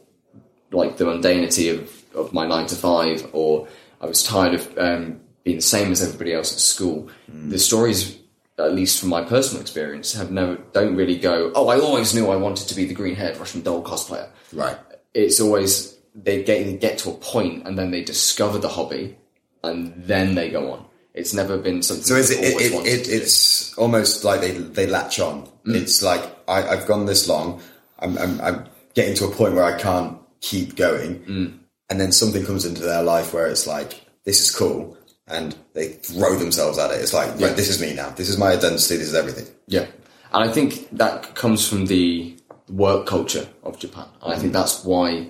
like 0.71 0.97
the 0.97 1.05
mundanity 1.05 1.71
of, 1.71 2.03
of 2.15 2.33
my 2.33 2.47
nine 2.47 2.65
to 2.69 2.75
five, 2.75 3.29
or 3.35 3.69
I 4.01 4.07
was 4.07 4.23
tired 4.23 4.55
of 4.55 4.79
um, 4.79 5.21
being 5.45 5.57
the 5.59 5.63
same 5.63 5.93
as 5.93 6.03
everybody 6.03 6.33
else 6.33 6.51
at 6.51 6.61
school. 6.61 7.11
The 7.29 7.59
stories, 7.59 8.17
at 8.59 8.73
least 8.75 9.01
from 9.01 9.11
my 9.11 9.23
personal 9.23 9.61
experience, 9.61 10.15
have 10.15 10.31
never 10.31 10.57
don't 10.73 10.97
really 10.97 11.19
go. 11.19 11.53
Oh, 11.55 11.69
I 11.69 11.79
always 11.79 12.15
knew 12.15 12.31
I 12.31 12.37
wanted 12.37 12.69
to 12.69 12.75
be 12.75 12.87
the 12.87 12.95
green 12.95 13.17
haired 13.17 13.37
Russian 13.37 13.61
doll 13.61 13.85
cosplayer. 13.85 14.31
right 14.55 14.79
It's 15.13 15.41
always 15.41 15.92
they 16.15 16.43
get 16.43 16.65
they 16.65 16.77
get 16.77 16.99
to 16.99 17.11
a 17.11 17.15
point 17.15 17.67
and 17.67 17.79
then 17.79 17.91
they 17.91 18.03
discover 18.03 18.59
the 18.59 18.69
hobby, 18.69 19.17
and 19.63 19.93
then 19.97 20.35
they 20.35 20.51
go 20.51 20.73
on. 20.73 20.85
It's 21.15 21.35
never 21.35 21.59
been 21.59 21.83
something. 21.83 22.05
so 22.05 22.17
is 22.17 22.31
it, 22.31 22.43
it, 22.43 22.73
it, 22.73 22.87
it 22.87 23.09
it's 23.09 23.77
almost 23.77 24.25
like 24.25 24.41
they 24.41 24.53
they 24.53 24.87
latch 24.87 25.21
on. 25.21 25.47
Mm. 25.67 25.77
It's 25.77 26.03
like 26.03 26.23
I, 26.49 26.67
i've 26.69 26.87
gone 26.87 27.07
this 27.07 27.29
long. 27.29 27.61
I'm, 27.99 28.17
I'm 28.19 28.41
i'm 28.41 28.65
getting 28.95 29.15
to 29.17 29.27
a 29.27 29.31
point 29.31 29.55
where 29.55 29.65
i 29.65 29.79
can't 29.79 30.19
keep 30.41 30.77
going. 30.77 31.21
Mm. 31.21 31.59
And 31.91 32.01
then 32.01 32.13
something 32.13 32.45
comes 32.47 32.65
into 32.65 32.83
their 32.83 33.03
life 33.03 33.35
where 33.35 33.47
it's 33.47 33.67
like 33.67 34.07
this 34.25 34.41
is 34.41 34.51
cool. 34.51 34.97
And 35.29 35.55
they 35.75 35.89
throw 35.89 36.37
themselves 36.37 36.79
at 36.79 36.91
it. 36.91 37.01
It's 37.01 37.13
like 37.13 37.29
right, 37.39 37.57
this 37.57 37.69
is 37.69 37.81
me 37.81 37.95
now. 37.95 38.11
This 38.11 38.29
is 38.29 38.39
my 38.39 38.53
identity. 38.53 38.97
This 38.97 39.09
is 39.09 39.15
everything. 39.15 39.47
Yeah, 39.67 39.87
and 40.33 40.49
I 40.49 40.53
think 40.53 40.89
that 40.97 41.35
comes 41.35 41.69
from 41.69 41.87
the 41.87 42.37
work 42.69 43.07
culture 43.07 43.47
of 43.63 43.79
Japan. 43.79 44.07
And 44.23 44.33
I 44.33 44.39
think 44.39 44.51
mm. 44.51 44.55
that's 44.55 44.85
why 44.85 45.29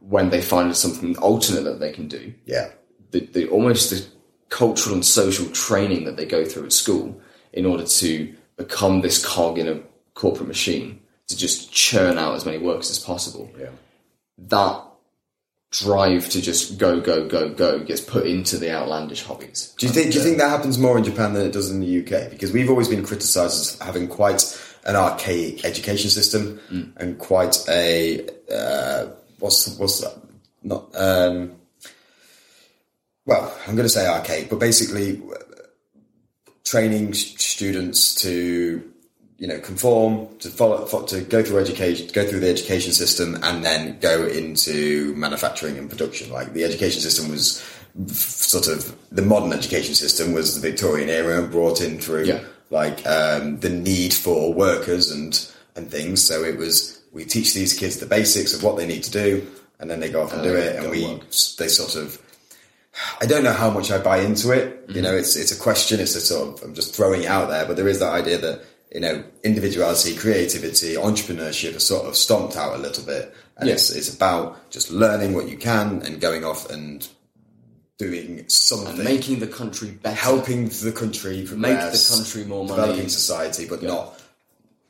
when 0.00 0.30
they 0.30 0.40
find 0.40 0.76
something 0.76 1.16
alternate 1.18 1.62
that 1.62 1.80
they 1.80 1.92
can 1.92 2.08
do, 2.08 2.32
yeah 2.44 2.70
the, 3.10 3.20
the 3.26 3.48
almost 3.48 3.90
the 3.90 4.06
cultural 4.48 4.94
and 4.94 5.04
social 5.04 5.46
training 5.50 6.04
that 6.04 6.16
they 6.16 6.26
go 6.26 6.44
through 6.44 6.64
at 6.64 6.72
school 6.72 7.20
in 7.52 7.66
order 7.66 7.84
to 7.84 8.34
become 8.56 9.00
this 9.00 9.24
cog 9.24 9.58
in 9.58 9.68
a 9.68 9.80
corporate 10.14 10.48
machine 10.48 11.00
to 11.28 11.36
just 11.36 11.72
churn 11.72 12.18
out 12.18 12.34
as 12.34 12.44
many 12.44 12.58
works 12.58 12.90
as 12.90 12.98
possible. 12.98 13.50
yeah 13.58 13.70
That 14.38 14.84
drive 15.70 16.28
to 16.28 16.42
just 16.42 16.78
go, 16.78 17.00
go, 17.00 17.28
go, 17.28 17.48
go 17.48 17.78
gets 17.78 18.00
put 18.00 18.26
into 18.26 18.58
the 18.58 18.72
outlandish 18.72 19.22
hobbies. 19.22 19.72
Do 19.78 19.86
you 19.86 19.92
think? 19.92 20.10
Do 20.10 20.18
you 20.18 20.24
think 20.24 20.38
that 20.38 20.50
happens 20.50 20.78
more 20.78 20.98
in 20.98 21.04
Japan 21.04 21.32
than 21.32 21.46
it 21.46 21.52
does 21.52 21.70
in 21.70 21.80
the 21.80 22.00
UK? 22.00 22.30
Because 22.30 22.52
we've 22.52 22.68
always 22.68 22.88
been 22.88 23.04
criticised 23.04 23.54
as 23.54 23.78
having 23.78 24.08
quite 24.08 24.42
an 24.84 24.96
archaic 24.96 25.64
education 25.64 26.10
system 26.10 26.58
and 26.96 27.18
quite 27.18 27.64
a 27.68 28.26
uh, 28.52 29.06
what's 29.40 29.76
what's 29.78 30.00
that? 30.00 30.16
Not 30.62 30.84
um, 30.94 31.52
well, 33.26 33.54
I'm 33.66 33.74
going 33.76 33.84
to 33.86 33.88
say 33.88 34.06
archaic, 34.06 34.48
but 34.50 34.58
basically 34.58 35.20
training 36.64 37.12
students 37.14 38.14
to 38.22 38.82
you 39.38 39.46
know 39.48 39.58
conform 39.60 40.28
to 40.38 40.48
follow 40.50 40.86
to 41.06 41.22
go 41.22 41.42
through 41.42 41.58
education 41.58 42.06
go 42.12 42.26
through 42.26 42.40
the 42.40 42.48
education 42.48 42.92
system 42.92 43.36
and 43.42 43.64
then 43.64 43.98
go 44.00 44.26
into 44.26 45.14
manufacturing 45.16 45.78
and 45.78 45.88
production 45.88 46.30
like 46.30 46.52
the 46.52 46.62
education 46.62 47.00
system 47.00 47.28
was 47.30 47.60
sort 48.08 48.68
of 48.68 48.94
the 49.10 49.22
modern 49.22 49.52
education 49.52 49.94
system 49.94 50.32
was 50.32 50.60
the 50.60 50.68
victorian 50.70 51.08
era 51.08 51.42
brought 51.42 51.80
in 51.80 51.98
through 51.98 52.24
Yeah. 52.24 52.40
like 52.68 53.04
um, 53.06 53.58
the 53.60 53.70
need 53.70 54.12
for 54.12 54.52
workers 54.52 55.10
and 55.10 55.44
and 55.74 55.90
things 55.90 56.22
so 56.24 56.44
it 56.44 56.56
was 56.58 56.89
we 57.12 57.24
teach 57.24 57.54
these 57.54 57.74
kids 57.74 57.98
the 57.98 58.06
basics 58.06 58.54
of 58.54 58.62
what 58.62 58.76
they 58.76 58.86
need 58.86 59.02
to 59.04 59.10
do 59.10 59.46
and 59.78 59.90
then 59.90 60.00
they 60.00 60.10
go 60.10 60.22
off 60.22 60.32
and 60.32 60.42
do 60.42 60.54
it 60.54 60.76
and 60.76 60.90
we 60.90 61.04
work. 61.06 61.22
they 61.58 61.68
sort 61.68 61.96
of 61.96 62.20
I 63.20 63.26
don't 63.26 63.44
know 63.44 63.52
how 63.52 63.70
much 63.70 63.90
I 63.92 63.98
buy 63.98 64.18
into 64.18 64.50
it. 64.50 64.86
Mm-hmm. 64.88 64.96
You 64.96 65.02
know, 65.02 65.14
it's 65.14 65.36
it's 65.36 65.52
a 65.52 65.58
question. 65.60 66.00
It's 66.00 66.16
a 66.16 66.20
sort 66.20 66.48
of 66.58 66.64
I'm 66.64 66.74
just 66.74 66.94
throwing 66.94 67.22
it 67.22 67.26
out 67.28 67.48
there, 67.48 67.64
but 67.64 67.76
there 67.76 67.86
is 67.88 68.00
that 68.00 68.12
idea 68.12 68.36
that 68.38 68.64
you 68.92 69.00
know 69.00 69.22
individuality, 69.44 70.16
creativity, 70.16 70.94
entrepreneurship 70.94 71.76
are 71.76 71.80
sort 71.80 72.06
of 72.06 72.16
stomped 72.16 72.56
out 72.56 72.74
a 72.74 72.78
little 72.78 73.04
bit, 73.04 73.32
and 73.56 73.68
Yeah. 73.68 73.74
it's 73.74 73.90
it's 73.90 74.12
about 74.12 74.70
just 74.70 74.90
learning 74.90 75.34
what 75.34 75.48
you 75.48 75.56
can 75.56 76.02
and 76.02 76.20
going 76.20 76.44
off 76.44 76.68
and 76.68 77.06
doing 77.98 78.44
something, 78.48 78.96
And 78.96 79.04
making 79.04 79.38
the 79.38 79.46
country 79.46 79.90
better. 79.90 80.16
helping 80.16 80.68
the 80.68 80.90
country 80.92 81.46
Make 81.54 81.78
the 81.78 82.06
country 82.10 82.44
more 82.44 82.66
developing 82.66 82.96
money. 82.96 83.08
society, 83.08 83.66
but 83.66 83.82
not 83.82 84.19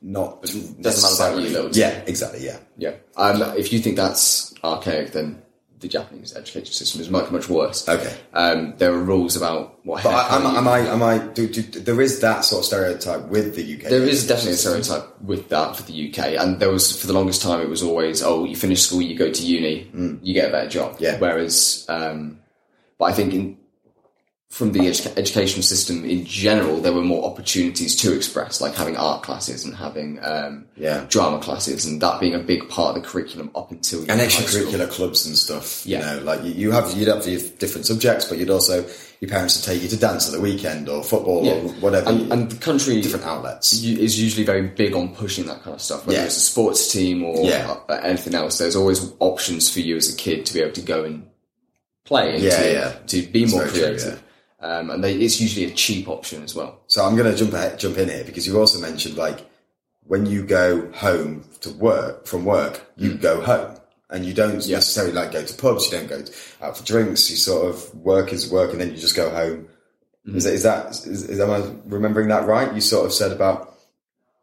not 0.03 0.43
doesn't 0.43 0.83
matter 0.83 1.33
about 1.33 1.37
you, 1.43 1.43
necessarily- 1.51 1.71
Yeah, 1.79 2.03
exactly. 2.07 2.45
Yeah. 2.45 2.59
Yeah. 2.79 2.93
Um, 3.17 3.43
if 3.57 3.73
you 3.73 3.79
think 3.81 3.97
that's 3.97 4.55
archaic, 4.65 5.13
then 5.13 5.43
the 5.81 5.89
Japanese 5.89 6.37
education 6.37 6.73
system 6.73 7.01
is 7.01 7.09
much, 7.09 7.31
much 7.31 7.49
worse. 7.49 7.89
Okay. 7.89 8.15
Um, 8.35 8.75
there 8.77 8.93
are 8.93 8.99
rules 9.03 9.35
about 9.35 9.79
what 9.85 10.03
But 10.03 10.13
I, 10.15 10.37
am, 10.37 10.45
am 10.57 10.69
I? 10.69 10.79
Am 10.81 11.03
I? 11.03 11.19
Do, 11.19 11.49
do, 11.49 11.63
there 11.81 12.01
is 12.03 12.21
that 12.21 12.45
sort 12.45 12.61
of 12.61 12.67
stereotype 12.67 13.29
with 13.29 13.55
the 13.57 13.75
UK. 13.77 13.89
There 13.89 14.03
is 14.03 14.27
definitely 14.27 14.53
a 14.53 14.57
stereotype 14.57 15.21
with 15.23 15.49
that 15.49 15.77
for 15.77 15.83
the 15.85 16.09
UK, 16.11 16.39
and 16.39 16.61
there 16.61 16.71
was 16.71 17.01
for 17.01 17.07
the 17.07 17.15
longest 17.15 17.41
time 17.41 17.61
it 17.63 17.69
was 17.71 17.83
always, 17.83 18.23
oh, 18.23 18.45
you 18.45 18.57
finish 18.57 18.83
school, 18.83 19.01
you 19.01 19.17
go 19.17 19.31
to 19.33 19.43
uni, 19.43 19.91
you 20.23 20.35
get 20.35 20.49
a 20.51 20.53
better 20.53 20.69
job. 20.69 20.97
Yeah. 20.99 21.19
Whereas, 21.19 21.87
um, 21.89 22.41
but 22.99 23.07
I 23.07 23.13
think 23.13 23.33
in, 23.33 23.57
from 24.51 24.73
the 24.73 24.81
edu- 24.81 25.17
education 25.17 25.63
system 25.63 26.05
in 26.05 26.25
general, 26.25 26.81
there 26.81 26.93
were 26.93 27.03
more 27.05 27.25
opportunities 27.25 27.95
to 27.95 28.13
express, 28.15 28.61
like 28.61 28.75
having 28.75 28.97
art 28.97 29.23
classes 29.23 29.65
and 29.65 29.77
having 29.77 30.19
um, 30.25 30.67
Yeah. 30.77 31.07
drama 31.09 31.39
classes, 31.39 31.87
and 31.87 32.03
that 32.03 32.19
being 32.19 32.35
a 32.35 32.41
big 32.41 32.69
part 32.69 32.97
of 32.97 33.03
the 33.03 33.09
curriculum 33.09 33.51
up 33.55 33.71
until 33.71 34.01
you 34.01 34.07
and 34.09 34.21
in 34.21 34.29
high 34.29 34.29
school. 34.29 34.47
extracurricular 34.63 34.91
clubs 34.91 35.25
and 35.25 35.39
stuff. 35.39 35.87
Yeah. 35.87 35.99
You 36.15 36.21
know, 36.21 36.25
like 36.25 36.43
you, 36.43 36.51
you 36.51 36.71
have 36.73 36.93
you'd 36.97 37.07
have 37.07 37.27
your 37.29 37.41
different 37.61 37.87
subjects, 37.87 38.25
but 38.25 38.39
you'd 38.39 38.51
also 38.51 38.85
your 39.21 39.29
parents 39.31 39.57
would 39.57 39.65
take 39.73 39.83
you 39.83 39.89
to 39.89 39.97
dance 39.97 40.27
at 40.27 40.33
the 40.35 40.41
weekend 40.41 40.89
or 40.89 41.05
football 41.05 41.45
Yeah. 41.45 41.53
or 41.53 41.69
whatever. 41.75 42.09
And, 42.11 42.33
and 42.33 42.51
the 42.51 42.57
country 42.57 43.01
different 43.01 43.27
outlets. 43.27 43.73
is 43.73 44.19
usually 44.21 44.45
very 44.45 44.63
big 44.67 44.95
on 44.97 45.15
pushing 45.15 45.47
that 45.47 45.63
kind 45.63 45.75
of 45.77 45.81
stuff, 45.81 46.07
whether 46.07 46.19
Yeah. 46.19 46.25
it's 46.25 46.37
a 46.39 46.41
sports 46.41 46.91
team 46.91 47.23
or 47.23 47.45
Yeah. 47.47 47.77
anything 48.03 48.35
else. 48.35 48.59
There's 48.59 48.75
always 48.77 49.13
options 49.21 49.71
for 49.71 49.79
you 49.81 49.97
as 49.97 50.13
a 50.13 50.17
kid 50.17 50.45
to 50.47 50.55
be 50.55 50.61
able 50.61 50.73
to 50.73 50.81
go 50.83 51.05
and 51.05 51.23
play 52.05 52.35
and 52.35 52.43
Yeah, 52.43 52.57
to, 52.63 52.73
yeah. 52.73 52.93
to 53.07 53.23
be 53.23 53.45
more 53.47 53.61
very 53.67 53.71
true, 53.71 53.81
creative. 53.99 54.23
Um, 54.63 54.91
and 54.91 55.03
they, 55.03 55.15
it's 55.15 55.41
usually 55.41 55.67
a 55.67 55.75
cheap 55.75 56.09
option 56.09 56.43
as 56.43 56.55
well. 56.55 56.81
So 56.87 57.05
I'm 57.05 57.17
going 57.17 57.31
to 57.31 57.37
jump 57.37 57.55
ahead, 57.55 57.79
jump 57.79 57.97
in 57.97 58.09
here 58.09 58.25
because 58.25 58.47
you 58.47 58.59
also 58.59 58.79
mentioned 58.79 59.17
like 59.17 59.47
when 60.07 60.27
you 60.27 60.45
go 60.45 60.91
home 60.93 61.45
to 61.61 61.71
work 61.71 62.27
from 62.27 62.45
work, 62.45 62.93
you 62.97 63.15
go 63.15 63.41
home 63.41 63.77
and 64.11 64.27
you 64.27 64.35
don't 64.35 64.55
necessarily 64.55 65.13
like 65.13 65.33
go 65.33 65.45
to 65.45 65.55
pubs. 65.55 65.87
You 65.87 65.99
don't 65.99 66.09
go 66.09 66.25
out 66.61 66.77
for 66.77 66.85
drinks. 66.85 67.31
You 67.31 67.37
sort 67.37 67.69
of 67.69 67.95
work 67.95 68.33
is 68.33 68.51
work, 68.51 68.73
and 68.73 68.81
then 68.81 68.91
you 68.91 68.97
just 68.97 69.17
go 69.17 69.31
home. 69.31 69.69
Is, 70.27 70.45
that, 70.45 70.53
is 70.53 70.63
that 70.65 70.91
is, 70.91 71.25
is 71.25 71.41
am 71.41 71.51
I 71.51 71.71
remembering 71.87 72.29
that 72.29 72.47
right? 72.47 72.75
You 72.75 72.81
sort 72.81 73.07
of 73.07 73.13
said 73.13 73.33
about 73.33 73.75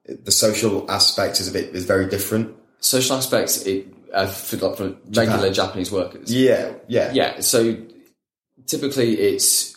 the 0.05 0.31
social 0.31 0.89
aspect 0.89 1.39
is 1.39 1.47
a 1.47 1.51
bit 1.51 1.75
is 1.75 1.85
very 1.85 2.07
different. 2.07 2.55
Social 2.79 3.17
aspects, 3.17 3.63
it, 3.65 3.87
uh, 4.13 4.27
for, 4.27 4.57
like, 4.57 4.77
for 4.77 4.95
regular 5.09 5.51
Japanese 5.51 5.91
workers. 5.91 6.33
Yeah, 6.33 6.73
yeah, 6.87 7.11
Yeah, 7.11 7.39
so 7.41 7.77
typically 8.65 9.19
it's 9.19 9.76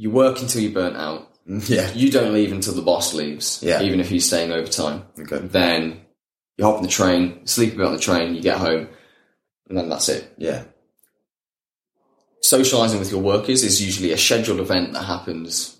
you 0.00 0.10
work 0.10 0.40
until 0.40 0.62
you're 0.62 0.72
burnt 0.72 0.96
out. 0.96 1.28
yeah. 1.46 1.92
You 1.92 2.10
don't 2.10 2.32
leave 2.32 2.52
until 2.52 2.74
the 2.74 2.80
boss 2.90 3.12
leaves, 3.12 3.60
Yeah. 3.62 3.82
even 3.82 4.00
if 4.00 4.08
he's 4.08 4.26
staying 4.26 4.50
overtime. 4.50 5.04
Okay. 5.18 5.38
Then 5.46 6.00
you 6.56 6.64
hop 6.64 6.76
on 6.76 6.82
the 6.82 6.88
train, 6.88 7.46
sleep 7.46 7.74
a 7.74 7.76
bit 7.76 7.86
on 7.86 7.92
the 7.92 7.98
train, 8.08 8.34
you 8.34 8.40
get 8.42 8.58
home, 8.58 8.88
and 9.68 9.76
then 9.76 9.88
that's 9.90 10.08
it. 10.08 10.32
yeah. 10.38 10.64
Socializing 12.42 12.98
with 12.98 13.10
your 13.12 13.20
workers 13.20 13.62
is 13.62 13.82
usually 13.82 14.12
a 14.12 14.16
scheduled 14.16 14.60
event 14.60 14.94
that 14.94 15.02
happens 15.04 15.76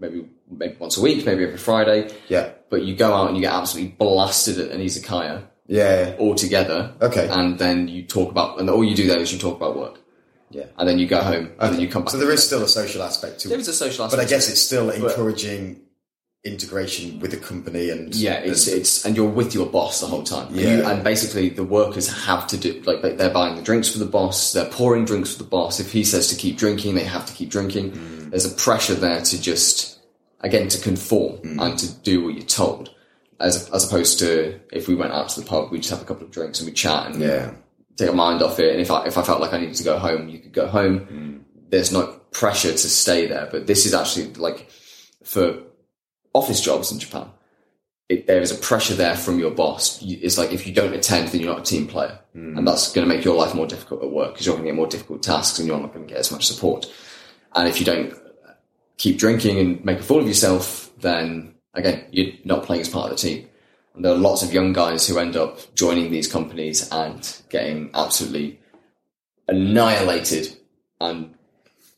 maybe 0.00 0.28
maybe 0.50 0.74
once 0.80 0.96
a 0.98 1.00
week, 1.00 1.24
maybe 1.24 1.44
every 1.44 1.56
Friday. 1.56 2.10
Yeah, 2.28 2.50
But 2.68 2.82
you 2.82 2.96
go 2.96 3.14
out 3.14 3.28
and 3.28 3.36
you 3.36 3.42
get 3.42 3.52
absolutely 3.52 3.92
blasted 3.96 4.58
at 4.58 4.72
an 4.72 4.80
izakaya 4.80 5.44
yeah, 5.68 6.16
all 6.18 6.34
together. 6.34 6.94
Okay. 7.00 7.28
And 7.30 7.56
then 7.58 7.86
you 7.86 8.02
talk 8.04 8.28
about, 8.32 8.58
and 8.58 8.68
all 8.68 8.82
you 8.82 8.96
do 8.96 9.06
there 9.06 9.20
is 9.20 9.32
you 9.32 9.38
talk 9.38 9.56
about 9.56 9.76
work. 9.78 10.00
Yeah. 10.50 10.64
And 10.78 10.88
then 10.88 10.98
you 10.98 11.06
go 11.06 11.20
home 11.22 11.52
and 11.58 11.74
then 11.74 11.80
you 11.80 11.88
come 11.88 12.02
back. 12.02 12.10
So 12.12 12.18
there 12.18 12.30
is 12.32 12.44
still 12.44 12.62
a 12.62 12.68
social 12.68 13.02
aspect 13.02 13.40
to 13.40 13.48
it. 13.50 13.54
it, 13.54 13.60
is 13.60 13.68
a 13.68 13.72
social 13.72 14.04
aspect. 14.04 14.20
but. 14.20 14.26
I 14.26 14.28
guess 14.28 14.48
it's 14.50 14.60
still 14.60 14.90
encouraging 14.90 15.80
integration 16.44 17.20
with 17.20 17.30
the 17.32 17.36
company 17.36 17.90
and 17.90 18.14
Yeah, 18.14 18.34
it's 18.38 18.66
it's 18.66 19.04
and 19.04 19.14
you're 19.14 19.28
with 19.28 19.54
your 19.54 19.66
boss 19.66 20.00
the 20.00 20.06
whole 20.06 20.22
time. 20.22 20.46
And, 20.48 20.56
you, 20.56 20.68
Yeah. 20.68 20.90
and 20.90 21.04
basically 21.04 21.50
the 21.50 21.64
workers 21.64 22.08
have 22.08 22.46
to 22.48 22.56
do 22.56 22.80
like 22.86 23.02
they- 23.02 23.14
they're 23.14 23.28
buying 23.30 23.56
the 23.56 23.62
drinks 23.62 23.88
for 23.90 23.98
the 23.98 24.06
boss, 24.06 24.52
they're 24.54 24.64
pouring 24.70 25.04
drinks 25.04 25.32
for 25.32 25.38
the 25.42 25.48
boss. 25.48 25.80
If 25.80 25.92
he 25.92 26.02
says 26.02 26.28
to 26.28 26.34
keep 26.36 26.56
drinking, 26.56 26.94
they 26.94 27.04
have 27.04 27.26
to 27.26 27.32
keep 27.34 27.50
drinking. 27.50 27.92
Mm. 27.92 28.30
There's 28.30 28.46
a 28.46 28.54
pressure 28.54 28.94
there 28.94 29.20
to 29.20 29.40
just 29.40 29.98
again 30.40 30.68
to 30.68 30.80
conform 30.80 31.36
Mm. 31.42 31.60
and 31.62 31.78
to 31.78 31.92
do 31.92 32.24
what 32.24 32.34
you're 32.34 32.44
told. 32.44 32.88
As 33.38 33.68
as 33.70 33.84
opposed 33.86 34.18
to 34.20 34.58
if 34.72 34.88
we 34.88 34.94
went 34.94 35.12
out 35.12 35.28
to 35.30 35.40
the 35.40 35.46
pub, 35.46 35.70
we'd 35.70 35.82
just 35.82 35.90
have 35.90 36.00
a 36.00 36.06
couple 36.06 36.24
of 36.24 36.30
drinks 36.30 36.58
and 36.60 36.66
we'd 36.66 36.74
chat 36.76 37.06
and 37.10 37.20
yeah, 37.20 37.50
take 38.00 38.10
our 38.10 38.16
mind 38.16 38.42
off 38.42 38.58
it. 38.58 38.72
And 38.72 38.80
if 38.80 38.90
I 38.90 39.06
if 39.06 39.16
I 39.18 39.22
felt 39.22 39.40
like 39.40 39.52
I 39.52 39.58
needed 39.58 39.76
to 39.76 39.84
go 39.84 39.98
home, 39.98 40.28
you 40.28 40.38
could 40.38 40.52
go 40.52 40.66
home. 40.66 41.00
Mm. 41.00 41.40
There's 41.70 41.92
no 41.92 42.06
pressure 42.32 42.72
to 42.72 42.78
stay 42.78 43.26
there. 43.26 43.48
But 43.50 43.66
this 43.66 43.86
is 43.86 43.94
actually 43.94 44.32
like 44.34 44.70
for 45.24 45.58
office 46.32 46.60
jobs 46.60 46.92
in 46.92 46.98
Japan. 46.98 47.28
It, 48.08 48.26
there 48.26 48.40
is 48.40 48.50
a 48.50 48.56
pressure 48.56 48.94
there 48.94 49.14
from 49.14 49.38
your 49.38 49.52
boss. 49.52 50.02
You, 50.02 50.18
it's 50.20 50.36
like 50.36 50.52
if 50.52 50.66
you 50.66 50.74
don't 50.74 50.94
attend, 50.94 51.28
then 51.28 51.40
you're 51.40 51.52
not 51.52 51.60
a 51.60 51.70
team 51.70 51.86
player, 51.86 52.18
and 52.34 52.66
that's 52.66 52.92
going 52.92 53.08
to 53.08 53.14
make 53.14 53.24
your 53.24 53.36
life 53.36 53.54
more 53.54 53.66
difficult 53.66 54.02
at 54.02 54.10
work 54.10 54.32
because 54.32 54.46
you're 54.46 54.56
going 54.56 54.64
to 54.64 54.72
get 54.72 54.76
more 54.76 54.88
difficult 54.88 55.22
tasks 55.22 55.58
and 55.58 55.68
you're 55.68 55.78
not 55.78 55.94
going 55.94 56.06
to 56.06 56.12
get 56.12 56.18
as 56.18 56.32
much 56.32 56.46
support. 56.46 56.92
And 57.54 57.68
if 57.68 57.78
you 57.78 57.86
don't 57.86 58.12
keep 58.96 59.16
drinking 59.16 59.58
and 59.58 59.84
make 59.84 60.00
a 60.00 60.02
fool 60.02 60.20
of 60.20 60.26
yourself, 60.26 60.90
then 60.98 61.54
again, 61.74 62.04
you're 62.10 62.32
not 62.44 62.64
playing 62.64 62.80
as 62.82 62.88
part 62.88 63.10
of 63.10 63.16
the 63.16 63.28
team. 63.28 63.48
And 63.94 64.04
there 64.04 64.12
are 64.12 64.18
lots 64.18 64.42
of 64.42 64.52
young 64.52 64.72
guys 64.72 65.06
who 65.06 65.18
end 65.18 65.36
up 65.36 65.58
joining 65.74 66.10
these 66.10 66.30
companies 66.30 66.88
and 66.90 67.42
getting 67.48 67.90
absolutely 67.94 68.60
annihilated 69.48 70.56
and 71.00 71.34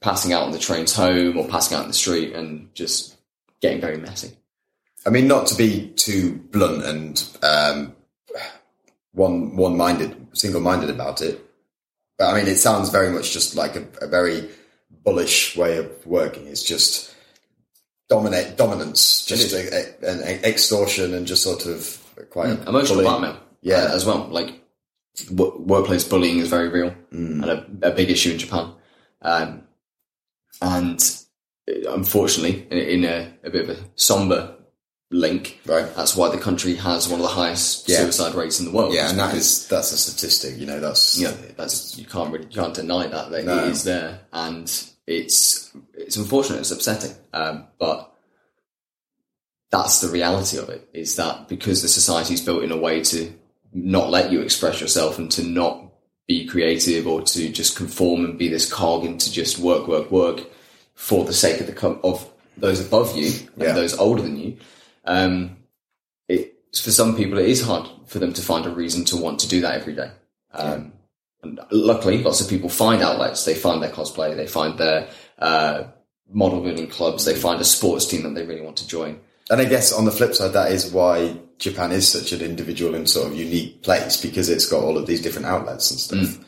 passing 0.01 0.33
out 0.33 0.45
on 0.45 0.53
the 0.53 0.59
trains 0.59 0.95
home 0.95 1.37
or 1.37 1.47
passing 1.49 1.77
out 1.77 1.83
in 1.83 1.89
the 1.89 1.95
street 1.95 2.35
and 2.35 2.75
just 2.75 3.17
getting 3.61 3.81
very 3.81 3.99
messy. 3.99 4.37
I 5.07 5.11
mean, 5.11 5.27
not 5.27 5.47
to 5.49 5.57
be 5.57 5.89
too 5.97 6.35
blunt 6.51 6.85
and 6.85 7.29
um, 7.43 7.97
one 9.13 9.57
one 9.57 9.77
minded, 9.77 10.15
single 10.33 10.61
minded 10.61 10.91
about 10.91 11.21
it, 11.23 11.41
but 12.19 12.29
I 12.29 12.37
mean, 12.37 12.47
it 12.47 12.59
sounds 12.59 12.89
very 12.91 13.11
much 13.11 13.33
just 13.33 13.57
like 13.57 13.77
a, 13.77 13.85
a 14.01 14.07
very 14.07 14.49
bullish 15.05 15.57
way 15.57 15.79
of 15.79 16.07
working. 16.07 16.47
It's 16.47 16.63
just 16.63 17.12
dominate 18.15 18.57
dominance, 18.57 19.25
just 19.27 19.53
a, 19.55 19.61
a, 19.79 20.11
an 20.13 20.21
extortion, 20.45 21.15
and 21.15 21.27
just 21.27 21.43
sort 21.43 21.67
of 21.67 21.79
quite 22.31 22.51
a 22.51 22.69
Emotional 22.69 23.03
blackmail, 23.03 23.37
Yeah. 23.63 23.85
uh, 23.85 23.95
as 23.97 24.05
well. 24.05 24.23
Like 24.39 24.51
w- 25.35 25.57
workplace 25.75 26.05
bullying 26.05 26.39
is 26.39 26.49
very 26.49 26.69
real 26.69 26.95
and 27.11 27.45
a, 27.45 27.67
a 27.83 27.91
big 27.91 28.11
issue 28.11 28.33
in 28.33 28.39
Japan. 28.39 28.67
Um, 29.23 29.63
and 30.61 31.01
uh, 31.71 31.93
unfortunately, 31.93 32.67
in, 32.71 32.79
in 32.79 33.05
a, 33.05 33.33
a 33.45 33.51
bit 33.51 33.69
of 33.69 33.77
a 33.77 33.81
somber 33.97 34.57
link, 35.11 35.61
Right. 35.67 35.89
that's 35.97 36.17
why 36.17 36.29
the 36.31 36.39
country 36.49 36.75
has 36.77 37.09
one 37.09 37.21
of 37.21 37.27
the 37.29 37.33
highest 37.43 37.89
Yeah. 37.89 37.99
suicide 37.99 38.35
rates 38.35 38.61
in 38.61 38.67
the 38.67 38.73
world. 38.73 38.95
Yeah, 38.95 39.11
and 39.11 39.19
that 39.19 39.35
is 39.35 39.67
that's 39.69 39.93
a 39.93 39.97
statistic. 39.99 40.59
You 40.59 40.67
know, 40.67 40.81
that's 40.81 41.19
yeah, 41.19 41.33
that's 41.57 41.99
you 41.99 42.05
can't 42.07 42.31
really 42.33 42.47
you 42.51 42.61
can't 42.63 42.75
deny 42.75 43.07
that 43.07 43.31
that 43.31 43.45
No. 43.45 43.65
it 43.65 43.69
is 43.73 43.85
there, 43.85 44.21
and 44.33 44.67
it's 45.07 45.71
it's 45.95 46.17
unfortunate, 46.17 46.61
it's 46.61 46.71
upsetting, 46.71 47.15
um, 47.33 47.67
but 47.79 48.13
that's 49.71 50.01
the 50.01 50.09
reality 50.09 50.59
of 50.59 50.69
it. 50.69 50.89
Is 50.93 51.17
that 51.17 51.49
because 51.49 51.83
the 51.83 51.89
society 51.89 52.35
is 52.35 52.41
built 52.41 52.63
in 52.63 52.73
a 52.73 52.77
way 52.77 53.03
to 53.05 53.33
not 53.73 54.11
let 54.11 54.31
you 54.31 54.41
express 54.43 54.81
yourself 54.81 55.19
and 55.19 55.31
to 55.33 55.43
not 55.43 55.87
be 56.29 56.47
creative 56.47 57.07
or 57.07 57.23
to 57.23 57.49
just 57.49 57.77
conform 57.77 58.25
and 58.25 58.39
be 58.39 58.49
this 58.49 58.71
cog 58.71 59.05
and 59.05 59.21
to 59.21 59.33
just 59.33 59.59
work, 59.59 59.89
work, 59.89 60.11
work 60.11 60.41
for 60.95 61.25
the 61.25 61.33
sake 61.33 61.61
of 61.61 61.67
the 61.67 61.73
com- 61.73 62.01
of 62.05 62.31
those 62.57 62.81
above 62.87 63.17
you 63.17 63.27
and 63.55 63.63
Yeah. 63.63 63.73
those 63.73 63.97
older 63.99 64.23
than 64.23 64.37
you. 64.39 64.57
Um, 65.05 65.57
it 66.29 66.55
for 66.75 66.91
some 66.91 67.17
people 67.17 67.39
it 67.39 67.49
is 67.49 67.63
hard 67.63 67.89
for 68.07 68.19
them 68.19 68.33
to 68.35 68.43
find 68.43 68.67
a 68.67 68.71
reason 68.71 69.05
to 69.07 69.17
want 69.17 69.41
to 69.41 69.49
do 69.49 69.63
that 69.63 69.75
every 69.75 69.95
day. 69.95 70.11
Um, 70.53 70.71
and 70.71 70.93
luckily, 71.71 72.23
lots 72.23 72.41
of 72.41 72.49
people 72.49 72.69
find 72.69 73.03
outlets. 73.03 73.45
They 73.45 73.55
find 73.55 73.83
their 73.83 73.91
cosplay, 73.91 74.37
they 74.37 74.47
find 74.47 74.79
their 74.79 75.09
uh, 75.39 75.85
model 76.31 76.63
building 76.63 76.89
clubs, 76.89 77.25
they 77.25 77.35
find 77.35 77.61
a 77.61 77.65
sports 77.65 78.07
team 78.07 78.23
that 78.23 78.35
they 78.35 78.47
really 78.47 78.63
want 78.63 78.77
to 78.79 78.87
join. 78.87 79.21
And 79.51 79.61
I 79.61 79.65
guess 79.65 79.93
on 79.93 80.05
the 80.05 80.13
flip 80.13 80.35
side, 80.35 80.53
that 80.53 80.73
is 80.73 80.93
why 80.93 81.37
Japan 81.59 81.93
is 81.93 82.09
such 82.09 82.33
an 82.33 82.41
individual 82.41 82.95
and 82.95 83.09
sort 83.09 83.29
of 83.29 83.37
unique 83.37 83.83
place 83.83 84.21
because 84.21 84.49
it's 84.49 84.67
got 84.67 84.83
all 84.83 84.97
of 84.97 85.07
these 85.07 85.21
different 85.21 85.47
outlets 85.47 85.91
and 85.91 86.01
stuff. 86.01 86.45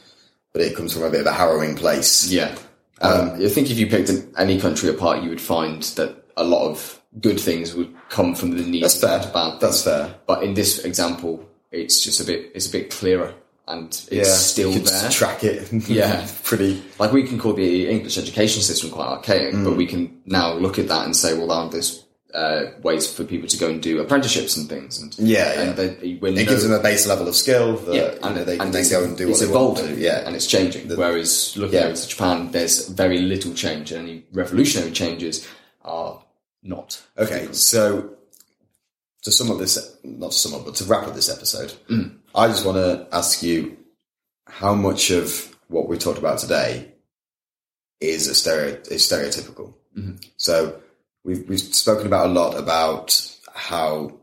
But 0.53 0.63
it 0.63 0.77
comes 0.77 0.93
from 0.93 1.03
a 1.03 1.11
bit 1.11 1.21
of 1.21 1.27
a 1.27 1.33
harrowing 1.33 1.75
place. 1.75 2.31
Yeah. 2.31 2.57
Um, 3.01 3.33
I 3.33 3.49
think 3.49 3.71
if 3.71 3.79
you 3.79 3.89
picked 3.89 4.09
an, 4.09 4.33
any 4.39 4.61
country 4.61 4.89
apart, 4.89 5.23
you 5.23 5.29
would 5.29 5.41
find 5.41 5.83
that 5.83 6.25
a 6.37 6.45
lot 6.45 6.71
of 6.71 7.03
good 7.21 7.41
things 7.41 7.75
would 7.75 7.93
come 8.09 8.35
from 8.35 8.57
the 8.57 8.63
need 8.63 8.85
That's 8.85 9.01
fair. 9.01 9.19
bad 9.33 9.61
That's 9.61 9.83
fair. 9.83 10.15
But 10.27 10.45
in 10.45 10.55
this 10.55 10.85
example, 10.85 11.49
it's 11.73 12.03
just 12.03 12.21
a 12.21 12.25
bit, 12.25 12.53
it's 12.55 12.69
a 12.69 12.71
bit 12.71 12.91
clearer 12.91 13.35
and 13.67 13.87
it's 13.89 14.11
Yeah, 14.11 14.25
still 14.25 14.73
there. 14.73 15.11
track 15.11 15.43
it. 15.45 15.73
Yeah. 15.89 16.27
pretty. 16.43 16.83
like 16.99 17.13
we 17.13 17.23
can 17.27 17.39
call 17.39 17.55
the 17.55 17.89
English 17.89 18.19
education 18.19 18.63
system 18.63 18.91
quite 18.91 19.07
archaic, 19.09 19.55
Mm. 19.55 19.65
but 19.65 19.77
we 19.77 19.87
can 19.87 20.21
now 20.27 20.55
look 20.55 20.79
at 20.79 20.89
that 20.89 21.05
and 21.07 21.17
say, 21.17 21.37
well, 21.37 21.47
now 21.49 21.69
there's 21.69 22.03
uh, 22.35 22.73
ways 22.83 23.07
for 23.07 23.23
people 23.23 23.47
to 23.49 23.57
go 23.57 23.69
and 23.71 23.81
do 23.81 24.01
apprenticeships 24.01 24.57
and 24.57 24.69
things. 24.69 24.99
And 25.01 25.17
Yeah, 25.19 25.55
yeah. 25.67 25.73
they, 25.73 26.15
when 26.19 26.37
It 26.37 26.49
gives 26.49 26.65
them 26.65 26.73
a 26.73 26.83
base 26.83 27.07
level 27.07 27.29
of 27.29 27.37
skill 27.37 27.77
that 27.77 27.95
yeah, 27.95 28.29
you 28.29 28.35
know, 28.35 28.45
they 28.45 28.57
it's, 28.59 28.91
go 28.91 29.05
and 29.05 29.17
do 29.17 29.29
it's 29.31 29.41
what 29.41 29.47
they 29.49 29.55
want 29.55 29.79
evolving. 29.79 30.01
Yeah, 30.03 30.27
and 30.27 30.35
it's 30.35 30.47
changing. 30.49 30.89
Whereas 30.89 31.57
looking 31.57 31.79
Yeah. 31.79 31.87
over 31.87 31.97
to 31.97 32.09
Japan, 32.09 32.51
there's 32.51 32.89
very 32.89 33.19
little 33.21 33.55
change, 33.55 33.93
and 33.93 34.09
any 34.09 34.25
revolutionary 34.33 34.91
changes 34.91 35.47
are 35.85 36.25
not. 36.65 37.01
Okay, 37.17 37.47
so 37.53 38.11
to 39.23 39.31
sum 39.31 39.53
up 39.53 39.59
this, 39.59 39.79
not 40.03 40.33
to 40.33 40.37
sum 40.39 40.55
up, 40.55 40.65
but 40.65 40.75
to 40.75 40.85
wrap 40.85 41.07
up 41.07 41.15
this 41.15 41.29
episode, 41.31 41.73
Mm. 41.89 42.17
I 42.35 42.49
just 42.49 42.67
want 42.67 42.79
to 42.79 43.07
ask 43.13 43.43
you 43.43 43.77
how 44.47 44.75
much 44.75 45.11
of 45.11 45.57
what 45.69 45.89
we 45.89 45.97
talked 45.97 46.19
about 46.19 46.39
today 46.39 46.93
is 48.01 48.27
a 48.27 48.35
stereo, 48.35 48.81
is 48.91 49.09
stereotypical. 49.09 49.75
Mm-hmm. 49.97 50.17
So 50.37 50.81
we've 51.25 51.49
we've 51.49 51.61
spoken 51.61 52.07
about 52.07 52.27
a 52.27 52.33
lot 52.33 52.59
about 52.59 53.31
how 53.55 54.19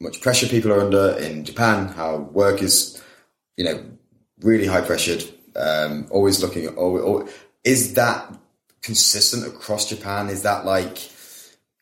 much 0.00 0.20
pressure 0.20 0.46
people 0.46 0.72
are 0.72 0.80
under 0.80 1.18
in 1.18 1.44
Japan, 1.44 1.88
how 1.88 2.16
work 2.16 2.62
is, 2.62 3.00
you 3.56 3.64
know, 3.64 3.84
really 4.40 4.66
high 4.66 4.80
pressured, 4.80 5.22
um, 5.54 6.06
always 6.10 6.42
looking 6.42 6.64
at, 6.64 6.76
always, 6.76 7.04
always, 7.04 7.34
is 7.64 7.94
that 7.94 8.34
consistent 8.80 9.46
across 9.46 9.90
Japan? 9.90 10.30
Is 10.30 10.42
that 10.42 10.64
like, 10.64 11.10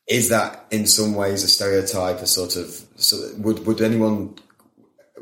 is 0.09 0.31
that 0.31 0.67
in 0.73 0.87
some 0.87 1.15
ways 1.15 1.45
a 1.45 1.49
stereotype, 1.49 2.19
a 2.19 2.27
sort 2.27 2.57
of, 2.57 2.85
so 2.97 3.17
would, 3.39 3.65
would 3.67 3.81
anyone 3.81 4.35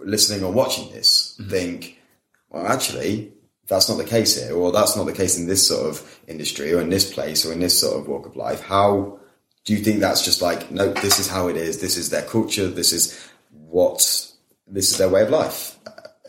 listening 0.05 0.45
or 0.45 0.53
watching 0.53 0.93
this 0.93 1.37
mm-hmm. 1.39 1.51
think, 1.51 1.99
well, 2.51 2.67
actually, 2.67 3.33
that's 3.67 3.89
not 3.89 3.99
the 3.99 4.05
case 4.05 4.41
here, 4.41 4.55
or 4.55 4.71
that's 4.73 4.97
not 4.97 5.05
the 5.05 5.13
case 5.13 5.37
in 5.39 5.47
this 5.47 5.67
sort 5.67 5.89
of 5.89 6.21
industry, 6.29 6.73
or 6.73 6.81
in 6.81 6.91
this 6.91 7.13
place, 7.13 7.45
or 7.45 7.53
in 7.53 7.61
this 7.61 7.79
sort 7.81 7.99
of 7.99 8.09
walk 8.09 8.27
of 8.27 8.37
life? 8.37 8.61
How 8.61 9.19
do 9.65 9.73
you 9.75 9.83
think 9.83 10.01
that's 10.01 10.25
just 10.25 10.41
like, 10.41 10.71
no, 10.71 10.93
this 10.93 11.19
is 11.19 11.29
how 11.29 11.49
it 11.49 11.57
is, 11.57 11.81
this 11.81 11.97
is 11.97 12.11
their 12.11 12.23
culture, 12.23 12.69
this 12.69 12.93
is 12.93 13.29
what, 13.51 13.99
this 14.69 14.91
is 14.93 14.99
their 14.99 15.09
way 15.09 15.23
of 15.23 15.31
life? 15.31 15.77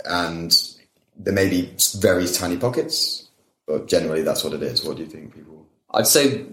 And 0.06 0.56
there 1.16 1.34
may 1.34 1.50
be 1.50 1.74
very 2.00 2.28
tiny 2.28 2.58
pockets, 2.58 3.30
but 3.68 3.88
generally 3.88 4.24
that's 4.24 4.44
what 4.44 4.54
it 4.54 4.64
is. 4.64 4.84
What 4.84 4.98
do 4.98 5.04
you 5.04 5.10
think 5.10 5.36
people? 5.36 5.68
I'd 5.92 6.08
say 6.08 6.46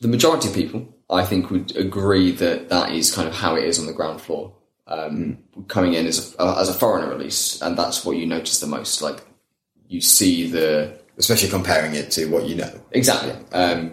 the 0.00 0.08
majority 0.08 0.48
of 0.48 0.54
people, 0.54 0.86
I 1.10 1.24
think, 1.24 1.50
would 1.50 1.76
agree 1.76 2.30
that 2.32 2.68
that 2.68 2.92
is 2.92 3.14
kind 3.14 3.26
of 3.26 3.34
how 3.34 3.56
it 3.56 3.64
is 3.64 3.78
on 3.78 3.86
the 3.86 3.92
ground 3.92 4.20
floor. 4.20 4.54
Um, 4.86 5.38
Coming 5.68 5.94
in 5.94 6.06
as 6.06 6.36
a, 6.38 6.58
as 6.58 6.68
a 6.68 6.74
foreigner, 6.74 7.12
at 7.12 7.18
least, 7.18 7.62
and 7.62 7.76
that's 7.76 8.04
what 8.04 8.16
you 8.16 8.26
notice 8.26 8.60
the 8.60 8.66
most. 8.66 9.02
Like 9.02 9.24
you 9.88 10.00
see 10.00 10.48
the 10.48 10.98
Especially 11.18 11.48
comparing 11.48 11.94
it 11.94 12.10
to 12.12 12.26
what 12.26 12.46
you 12.46 12.56
know. 12.56 12.70
exactly 12.90 13.32
um, 13.52 13.92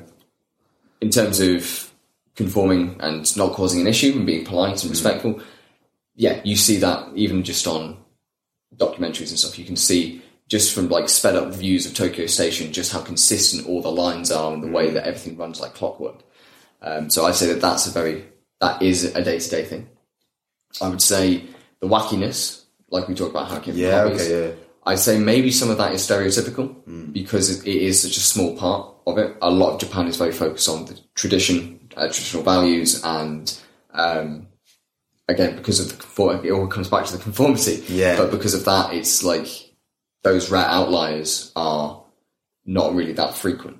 in 1.00 1.10
terms 1.10 1.40
of 1.40 1.92
conforming 2.36 2.98
and 3.00 3.36
not 3.38 3.54
causing 3.54 3.82
an 3.82 3.88
issue 3.88 4.14
and 4.16 4.26
being 4.26 4.46
polite 4.46 4.82
and 4.82 4.90
respectful. 4.90 5.42
Yeah, 6.16 6.42
you 6.44 6.56
see 6.56 6.78
that 6.78 7.08
even 7.16 7.44
just 7.44 7.66
on 7.66 7.98
documentaries 8.76 9.30
and 9.30 9.40
stuff. 9.40 9.58
You 9.58 9.66
can 9.66 9.76
see 9.76 10.22
just 10.48 10.74
from 10.74 10.90
like 10.90 11.10
sped 11.10 11.36
up 11.36 11.54
views 11.54 11.86
of 11.86 11.94
Tokyo 11.94 12.26
Station 12.26 12.74
just 12.74 12.92
how 12.92 13.02
consistent 13.02 13.68
all 13.68 13.82
the 13.82 13.92
lines 13.92 14.32
are 14.32 14.54
and 14.54 14.62
the 14.62 14.68
way 14.68 14.92
that 14.92 15.06
everything 15.06 15.38
runs 15.38 15.62
like 15.62 15.74
clockwork. 15.74 16.22
Um, 16.82 17.10
so 17.10 17.26
I'd 17.26 17.36
say 17.36 17.48
that 17.48 17.62
that's 17.62 17.88
a 17.88 17.92
very 17.92 18.26
that 18.60 18.82
is 18.82 19.06
a 19.16 19.24
day 19.24 19.40
to 19.40 19.50
day 19.50 19.64
thing. 19.64 19.88
I 20.82 20.90
would 20.90 21.02
say 21.02 21.46
the 21.80 21.88
wackiness, 21.88 22.64
like 22.90 23.08
we 23.08 23.16
talked 23.16 23.32
about 23.32 23.50
hacking. 23.50 23.76
Yeah, 23.76 24.04
hobbies, 24.04 24.22
okay, 24.22 24.48
yeah. 24.48 24.54
I'd 24.86 25.00
say 25.00 25.18
maybe 25.18 25.52
some 25.52 25.70
of 25.70 25.78
that 25.78 25.94
is 25.94 26.02
stereotypical 26.02 27.14
because 27.14 27.50
it 27.50 27.68
it 27.68 27.82
is 27.82 28.02
such 28.02 28.18
a 28.18 28.20
small 28.20 28.58
part 28.58 28.94
of 29.08 29.18
it. 29.18 29.36
A 29.42 29.50
lot 29.50 29.74
of 29.74 29.80
Japan 29.80 30.08
is 30.08 30.18
very 30.18 30.32
focused 30.32 30.68
on 30.68 30.86
the 30.86 31.00
tradition, 31.16 31.80
uh, 31.96 32.08
traditional 32.08 32.44
values, 32.44 33.02
and 33.04 33.58
um, 33.92 34.48
again 35.28 35.56
because 35.56 35.80
of 35.80 35.90
the 35.90 35.96
conform- 35.96 36.46
it 36.46 36.52
all 36.52 36.68
comes 36.68 36.90
back 36.90 37.06
to 37.06 37.18
the 37.18 37.24
conformity. 37.24 37.84
Yeah. 37.88 38.18
But 38.18 38.32
because 38.32 38.54
of 38.54 38.66
that, 38.66 38.94
it's 38.94 39.24
like 39.24 39.48
those 40.24 40.52
rare 40.52 40.66
outliers 40.66 41.52
are 41.56 42.04
not 42.66 42.94
really 42.94 43.14
that 43.14 43.36
frequent, 43.36 43.80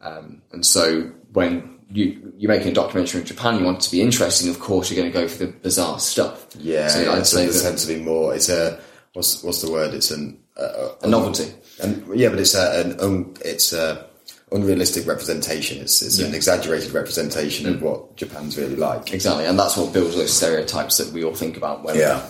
um, 0.00 0.42
and 0.52 0.64
so 0.66 1.12
when 1.32 1.71
you 1.92 2.32
you're 2.38 2.48
making 2.50 2.68
a 2.68 2.74
documentary 2.74 3.20
in 3.20 3.26
Japan, 3.26 3.58
you 3.58 3.64
want 3.64 3.78
it 3.78 3.82
to 3.82 3.90
be 3.90 4.00
interesting. 4.00 4.48
Of 4.50 4.58
course, 4.60 4.90
you're 4.90 5.00
going 5.00 5.12
to 5.12 5.18
go 5.18 5.28
for 5.28 5.38
the 5.44 5.52
bizarre 5.52 5.98
stuff. 6.00 6.46
Yeah, 6.58 6.88
so 6.88 7.02
yeah, 7.02 7.12
I'd 7.12 7.26
so 7.26 7.36
say 7.38 7.46
there 7.46 7.62
tends 7.62 7.86
to 7.86 7.94
be 7.94 8.00
more. 8.00 8.34
It's 8.34 8.48
a 8.48 8.80
what's 9.12 9.42
what's 9.42 9.62
the 9.62 9.70
word? 9.70 9.94
It's 9.94 10.10
an 10.10 10.38
uh, 10.56 10.90
a 11.02 11.06
novelty. 11.08 11.52
And 11.82 12.04
yeah, 12.14 12.28
but 12.28 12.38
it's 12.38 12.54
a, 12.54 12.80
an 12.84 13.00
un, 13.00 13.34
it's 13.44 13.72
a 13.72 14.06
unrealistic 14.52 15.06
representation. 15.06 15.80
It's, 15.80 16.02
it's 16.02 16.18
an 16.18 16.34
exaggerated 16.34 16.92
representation 16.92 17.66
Mm. 17.66 17.74
of 17.76 17.82
what 17.82 18.16
Japan's 18.16 18.58
really 18.58 18.76
like. 18.76 19.12
Exactly, 19.12 19.46
and 19.46 19.58
that's 19.58 19.76
what 19.76 19.92
builds 19.92 20.14
those 20.16 20.32
stereotypes 20.32 20.98
that 20.98 21.12
we 21.12 21.24
all 21.24 21.34
think 21.34 21.56
about 21.56 21.82
when 21.84 21.96
Yeah. 21.96 22.22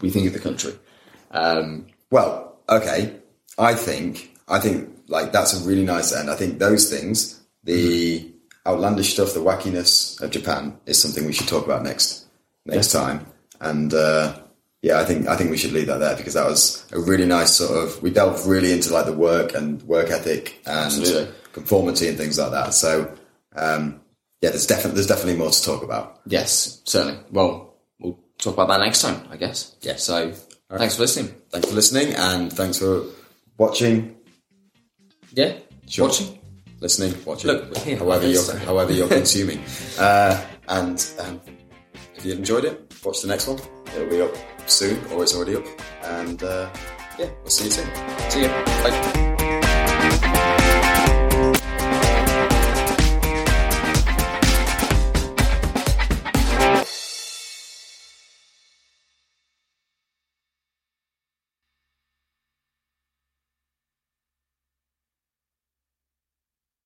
we 0.00 0.10
think 0.10 0.26
of 0.26 0.32
the 0.32 0.40
country. 0.40 0.74
Um, 1.30 1.86
Well, 2.10 2.58
okay, 2.68 3.14
I 3.58 3.74
think 3.74 4.30
I 4.48 4.58
think 4.60 4.88
like 5.08 5.30
that's 5.32 5.54
a 5.54 5.64
really 5.66 5.84
nice 5.84 6.12
end. 6.12 6.28
I 6.30 6.34
think 6.36 6.58
those 6.58 6.90
things, 6.90 7.40
the 7.64 8.28
outlandish 8.68 9.12
stuff, 9.14 9.34
the 9.34 9.40
wackiness 9.40 10.20
of 10.20 10.30
Japan, 10.30 10.78
is 10.86 11.00
something 11.00 11.24
we 11.26 11.32
should 11.32 11.48
talk 11.48 11.64
about 11.64 11.82
next 11.82 12.26
next 12.66 12.92
time. 12.92 13.26
And 13.60 13.92
uh, 13.94 14.38
yeah, 14.82 15.00
I 15.00 15.04
think 15.04 15.26
I 15.26 15.36
think 15.36 15.50
we 15.50 15.56
should 15.56 15.72
leave 15.72 15.86
that 15.88 15.98
there 15.98 16.16
because 16.16 16.34
that 16.34 16.46
was 16.46 16.86
a 16.92 17.00
really 17.00 17.26
nice 17.26 17.54
sort 17.56 17.72
of. 17.82 18.02
We 18.02 18.10
delved 18.10 18.46
really 18.46 18.72
into 18.72 18.92
like 18.92 19.06
the 19.06 19.12
work 19.12 19.54
and 19.54 19.82
work 19.82 20.10
ethic 20.10 20.60
and 20.66 20.86
Absolutely. 20.86 21.34
conformity 21.52 22.08
and 22.08 22.16
things 22.18 22.38
like 22.38 22.52
that. 22.52 22.74
So 22.74 23.12
um, 23.56 24.00
yeah, 24.42 24.50
there's 24.50 24.66
definitely 24.66 24.94
there's 24.94 25.08
definitely 25.08 25.36
more 25.36 25.50
to 25.50 25.62
talk 25.64 25.82
about. 25.82 26.20
yes, 26.26 26.80
certainly. 26.84 27.18
Well, 27.32 27.74
we'll 27.98 28.18
talk 28.38 28.54
about 28.54 28.68
that 28.68 28.80
next 28.84 29.02
time, 29.02 29.26
I 29.30 29.36
guess. 29.36 29.74
Yeah. 29.80 29.96
So, 29.96 30.32
thanks 30.76 30.94
for 30.94 31.02
listening. 31.02 31.34
Thanks 31.50 31.66
for 31.68 31.74
listening 31.74 32.14
and 32.14 32.52
thanks 32.52 32.78
for 32.78 33.02
watching, 33.56 34.14
Yeah. 35.32 35.54
Sure. 35.88 36.06
Watching. 36.06 36.37
Listening, 36.80 37.14
watching, 37.24 37.50
Look, 37.50 37.76
however 37.76 38.26
you're 38.26 38.42
so- 38.42 38.56
however 38.58 38.92
you're 38.92 39.08
consuming. 39.08 39.62
Uh, 39.98 40.40
and 40.68 41.10
um, 41.18 41.40
if 42.14 42.24
you 42.24 42.32
enjoyed 42.32 42.64
it, 42.64 42.94
watch 43.04 43.20
the 43.22 43.28
next 43.28 43.48
one. 43.48 43.58
It'll 43.96 44.08
be 44.08 44.20
up 44.20 44.30
soon, 44.66 44.98
or 45.12 45.22
it's 45.24 45.34
already 45.34 45.56
up. 45.56 45.64
And 46.04 46.40
uh, 46.42 46.68
yeah, 47.18 47.30
we'll 47.42 47.50
see 47.50 47.64
you 47.64 47.70
soon. 47.70 47.88
See 48.30 48.42
you. 48.42 48.48
Bye. 48.48 49.24